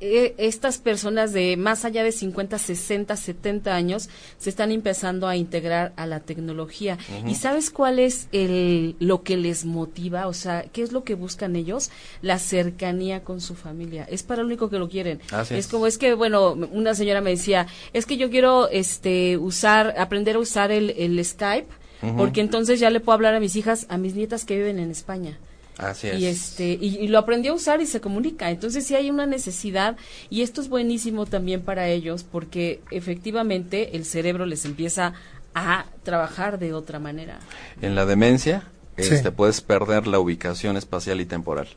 [0.00, 5.36] eh, estas personas de más allá de 50, 60, 70 años se están empezando a
[5.36, 6.98] integrar a la tecnología.
[7.26, 10.28] ¿Y sabes cuál es el, lo que les motiva?
[10.28, 11.90] O sea, ¿qué es lo que buscan ellos?
[12.22, 14.06] La cercanía con su familia.
[14.08, 15.20] Es para lo único que lo quieren.
[15.50, 15.66] es.
[15.66, 20.36] como, es que, bueno, una señora me decía, es que yo quiero este, usar, aprender
[20.36, 21.68] a usar el, el Skype,
[22.16, 24.92] porque entonces ya le puedo hablar a mis hijas, a mis nietas que viven en
[24.92, 25.38] España.
[25.78, 26.20] Así es.
[26.20, 28.50] Y, este, y, lo aprendió a usar y se comunica.
[28.50, 29.96] Entonces sí hay una necesidad
[30.28, 35.14] y esto es buenísimo también para ellos porque efectivamente el cerebro les empieza
[35.54, 37.38] a trabajar de otra manera.
[37.80, 38.64] En la demencia
[38.96, 41.68] este, puedes perder la ubicación espacial y temporal.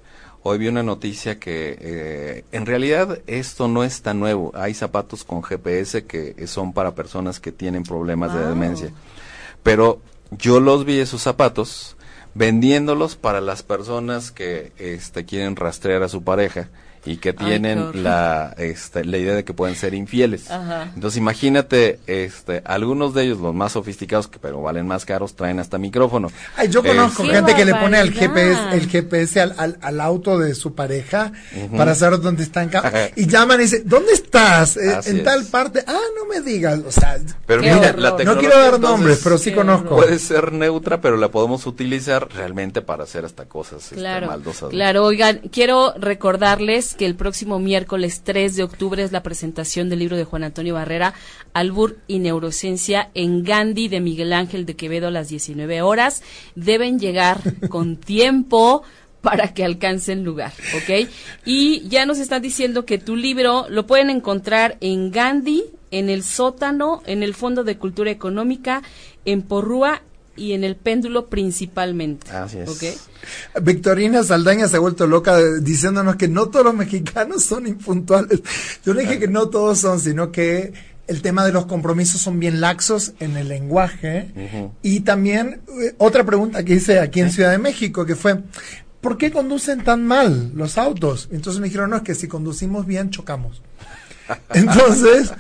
[0.44, 4.52] Hoy vi una noticia que eh, en realidad esto no es tan nuevo.
[4.56, 8.90] Hay zapatos con GPS que son para personas que tienen problemas de demencia.
[9.62, 11.96] Pero yo los vi esos zapatos
[12.34, 16.70] vendiéndolos para las personas que este, quieren rastrear a su pareja
[17.06, 20.46] y que tienen la, este, la idea de que pueden ser infieles.
[20.96, 25.60] Entonces imagínate, este, algunos de ellos, los más sofisticados, que pero valen más caros, traen
[25.60, 26.30] hasta micrófono.
[26.56, 30.56] Ay, yo conozco gente que le pone el GPS, el GPS al, al, auto de
[30.56, 31.32] su pareja
[31.76, 32.70] para saber dónde están
[33.16, 34.78] y llaman y dicen, ¿dónde estás?
[34.78, 35.84] Eh, en tal parte.
[35.88, 36.80] Ah, no me digas.
[36.86, 39.96] O sea, pero mira, la no quiero dar nombres, pero sí conozco.
[39.96, 44.30] Puede ser neutra, pero la podemos utilizar realmente para hacer hasta cosas este, claro,
[44.70, 50.00] Claro, oigan, quiero recordarles que el próximo miércoles 3 de octubre es la presentación del
[50.00, 51.14] libro de Juan Antonio Barrera,
[51.54, 56.24] Albur y Neurociencia en Gandhi de Miguel Ángel de Quevedo a las 19 horas.
[56.56, 57.40] Deben llegar
[57.70, 58.84] con tiempo
[59.22, 61.08] para que alcancen lugar, ¿ok?
[61.46, 66.24] Y ya nos están diciendo que tu libro lo pueden encontrar en Gandhi, en el
[66.24, 68.82] sótano, en el Fondo de Cultura Económica,
[69.26, 70.02] en Porrúa
[70.36, 72.32] y en el péndulo principalmente.
[72.32, 73.10] Así es.
[73.62, 78.42] Victorina Saldaña se ha vuelto loca diciéndonos que no todos los mexicanos son impuntuales.
[78.86, 80.74] Yo no dije que no todos son, sino que
[81.08, 84.32] el tema de los compromisos son bien laxos en el lenguaje.
[84.82, 88.40] Y también eh, otra pregunta que hice aquí en Ciudad de México, que fue,
[89.02, 91.28] ¿por qué conducen tan mal los autos?
[91.32, 93.62] Entonces me dijeron, no, es que si conducimos bien, chocamos.
[94.54, 95.34] Entonces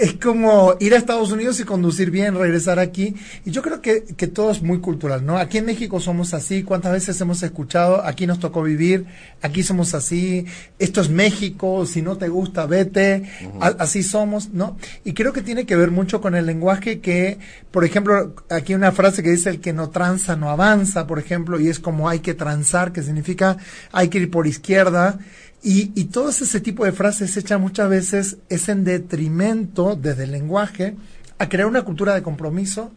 [0.00, 3.14] es como ir a Estados Unidos y conducir bien, regresar aquí.
[3.44, 5.36] Y yo creo que, que, todo es muy cultural, ¿no?
[5.36, 9.06] Aquí en México somos así, cuántas veces hemos escuchado, aquí nos tocó vivir,
[9.42, 10.46] aquí somos así,
[10.78, 13.28] esto es México, si no te gusta, vete,
[13.60, 14.76] así somos, ¿no?
[15.04, 17.38] Y creo que tiene que ver mucho con el lenguaje que,
[17.70, 21.58] por ejemplo, aquí una frase que dice el que no tranza no avanza, por ejemplo,
[21.58, 23.56] y es como hay que transar, que significa
[23.92, 25.18] hay que ir por izquierda.
[25.62, 30.32] Y, y todo ese tipo de frases hechas muchas veces es en detrimento desde el
[30.32, 30.96] lenguaje
[31.38, 32.92] a crear una cultura de compromiso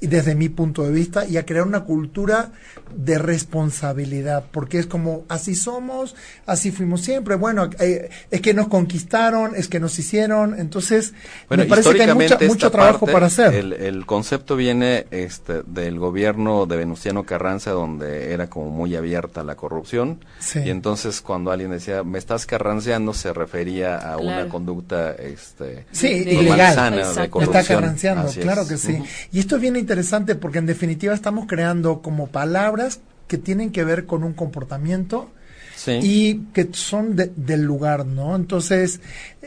[0.00, 2.52] desde mi punto de vista, y a crear una cultura
[2.94, 8.68] de responsabilidad, porque es como, así somos, así fuimos siempre, bueno, eh, es que nos
[8.68, 11.14] conquistaron, es que nos hicieron, entonces
[11.48, 13.54] me parece que hay mucho trabajo para hacer.
[13.54, 19.56] El, concepto viene este, del gobierno de Venustiano Carranza, donde era como muy abierta la
[19.56, 20.24] corrupción,
[20.54, 26.08] y entonces cuando alguien decía, me estás carranceando, se refería a una conducta este, sí,
[26.08, 27.52] ilegal, de corrupción.
[27.52, 29.02] Me está carranceando, claro que sí.
[29.32, 34.06] Y esto viene interesante porque en definitiva estamos creando como palabras que tienen que ver
[34.06, 35.30] con un comportamiento
[35.86, 38.34] y que son del lugar, ¿no?
[38.34, 39.00] Entonces,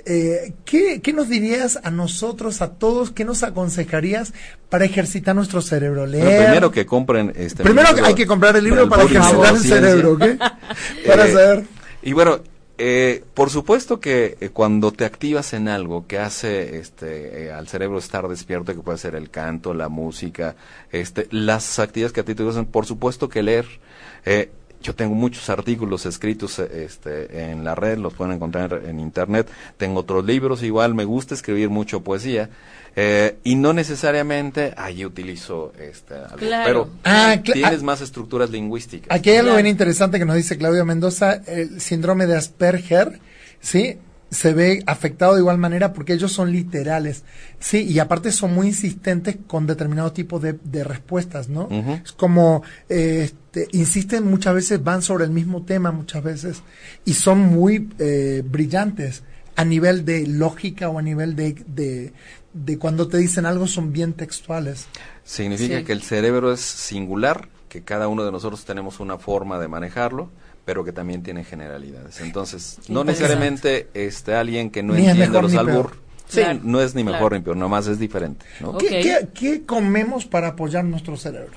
[0.06, 4.34] eh, ¿qué, ¿qué, nos dirías a nosotros, a todos, qué nos aconsejarías
[4.70, 6.06] para ejercitar nuestro cerebro?
[6.06, 6.46] Leer.
[6.46, 10.24] primero que compren este Primero hay que comprar el libro para, ejercitar el cerebro, ¿ok?
[11.08, 11.64] para eh, saber.
[12.04, 12.40] Y bueno,
[12.80, 17.68] eh, por supuesto que eh, cuando te activas en algo que hace este, eh, al
[17.68, 20.56] cerebro estar despierto, que puede ser el canto, la música,
[20.92, 23.68] este, las actividades que a ti te gustan, por supuesto que leer.
[24.82, 29.50] Yo tengo muchos artículos escritos este, en la red, los pueden encontrar en internet.
[29.78, 32.50] Tengo otros libros, igual me gusta escribir mucho poesía.
[32.96, 39.16] Eh, y no necesariamente, ahí utilizo este, pero ah, tienes ah, más estructuras lingüísticas.
[39.16, 43.20] Aquí hay algo bien interesante que nos dice Claudio Mendoza, el síndrome de Asperger,
[43.62, 43.98] ¿sí?
[44.30, 47.24] Se ve afectado de igual manera porque ellos son literales,
[47.60, 51.68] sí, y aparte son muy insistentes con determinado tipo de, respuestas, ¿no?
[52.04, 56.62] Es como, este, insisten muchas veces, van sobre el mismo tema muchas veces,
[57.06, 59.24] y son muy eh, brillantes
[59.56, 62.14] a nivel de lógica o a nivel de,
[62.54, 64.88] de cuando te dicen algo son bien textuales.
[65.24, 69.68] Significa que el cerebro es singular, que cada uno de nosotros tenemos una forma de
[69.68, 70.30] manejarlo,
[70.70, 72.22] pero que también tiene generalidades.
[72.22, 75.94] Entonces, no necesariamente este alguien que no entiende los albur,
[76.28, 78.46] sí, no es ni mejor ni peor, nomás es diferente.
[79.34, 81.50] ¿Qué, comemos para apoyar nuestro cerebro?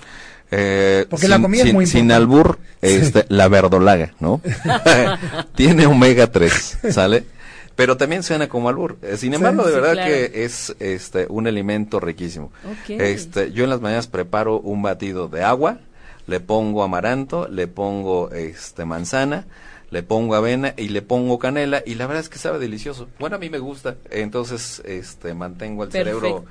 [0.50, 1.98] Eh, Porque la comida es muy importante.
[1.98, 4.40] Sin albur, este, la verdolaga, ¿no?
[5.54, 7.24] tiene omega 3, ¿sale?
[7.76, 8.96] pero también suena como albur.
[9.02, 12.50] Eh, sin embargo, de verdad que es este un alimento riquísimo.
[12.88, 15.80] Este, yo en las mañanas preparo un batido de agua,
[16.26, 19.46] le pongo amaranto, le pongo este manzana,
[19.90, 23.08] le pongo avena y le pongo canela y la verdad es que sabe delicioso.
[23.18, 26.44] Bueno, a mí me gusta, entonces este mantengo el cerebro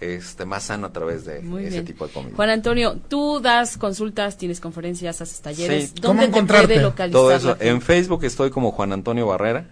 [0.00, 2.36] este más sano a través de ese tipo de comida.
[2.36, 5.94] Juan Antonio, tú das consultas, tienes conferencias, haces talleres.
[5.94, 7.10] ¿Dónde te puede localizar?
[7.10, 7.56] Todo eso.
[7.60, 9.66] En Facebook estoy como Juan Antonio Barrera.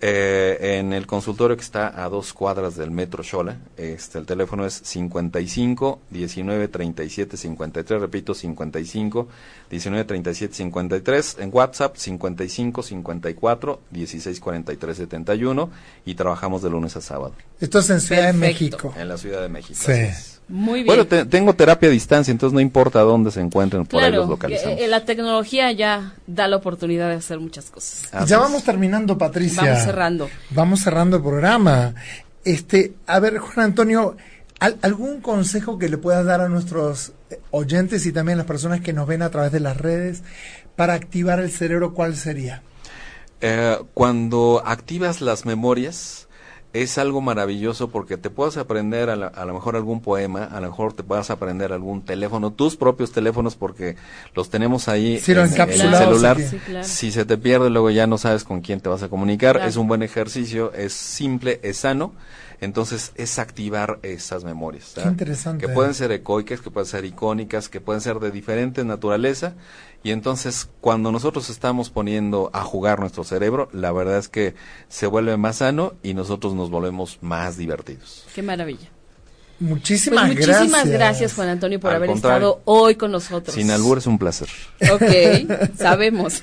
[0.00, 4.64] Eh, en el consultorio que está a dos cuadras del Metro Xola, este, el teléfono
[4.64, 9.28] es 55 19 37 53, repito, 55
[9.68, 15.70] 19 37 53, en WhatsApp 55 54 16 43 71
[16.06, 17.34] y trabajamos de lunes a sábado.
[17.60, 18.94] Esto es en Ciudad de México.
[18.96, 19.80] En la Ciudad de México.
[19.84, 20.37] Sí.
[20.48, 20.86] Muy bien.
[20.86, 24.80] Bueno, tengo terapia a distancia, entonces no importa dónde se encuentren, por ahí los localizamos.
[24.80, 28.10] Eh, la tecnología ya da la oportunidad de hacer muchas cosas.
[28.26, 29.62] ya vamos terminando, Patricia.
[29.62, 30.30] Vamos cerrando.
[30.50, 31.94] Vamos cerrando el programa.
[32.44, 34.16] Este, a ver, Juan Antonio,
[34.58, 38.80] ¿algún consejo que le puedas dar a nuestros eh, oyentes y también a las personas
[38.80, 40.22] que nos ven a través de las redes
[40.76, 41.92] para activar el cerebro?
[41.92, 42.62] ¿Cuál sería?
[43.40, 46.27] Eh, cuando activas las memorias,
[46.82, 50.92] es algo maravilloso porque te puedes aprender a, lo mejor algún poema, a lo mejor
[50.92, 53.96] te puedas aprender algún teléfono, tus propios teléfonos porque
[54.34, 56.38] los tenemos ahí en, el celular.
[56.82, 59.60] Si se te pierde luego ya no sabes con quién te vas a comunicar.
[59.66, 62.12] Es un buen ejercicio, es simple, es sano.
[62.60, 64.92] Entonces es activar esas memorias.
[64.94, 65.66] Qué interesante.
[65.66, 69.54] Que pueden ser ecoicas, que pueden ser icónicas, que pueden ser de diferente naturaleza
[70.02, 74.54] y entonces, cuando nosotros estamos poniendo a jugar nuestro cerebro, la verdad es que
[74.88, 78.24] se vuelve más sano y nosotros nos volvemos más divertidos.
[78.34, 78.90] Qué maravilla.
[79.60, 81.32] Muchísimas, pues muchísimas gracias.
[81.34, 83.54] Juan Antonio, por haber estado hoy con nosotros.
[83.54, 84.48] Sin albur es un placer.
[84.92, 86.42] Ok, sabemos.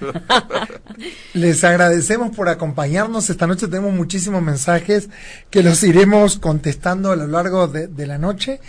[1.33, 3.29] Les agradecemos por acompañarnos.
[3.29, 5.09] Esta noche tenemos muchísimos mensajes
[5.49, 8.59] que los iremos contestando a lo largo de, de la noche.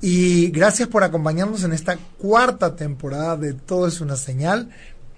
[0.00, 4.70] Y gracias por acompañarnos en esta cuarta temporada de Todo es una señal.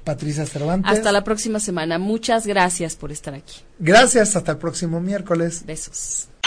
[0.04, 0.90] Patricia Cervantes.
[0.90, 1.98] Hasta la próxima semana.
[1.98, 3.60] Muchas gracias por estar aquí.
[3.78, 4.36] Gracias.
[4.36, 5.64] Hasta el próximo miércoles.
[5.66, 6.28] Besos.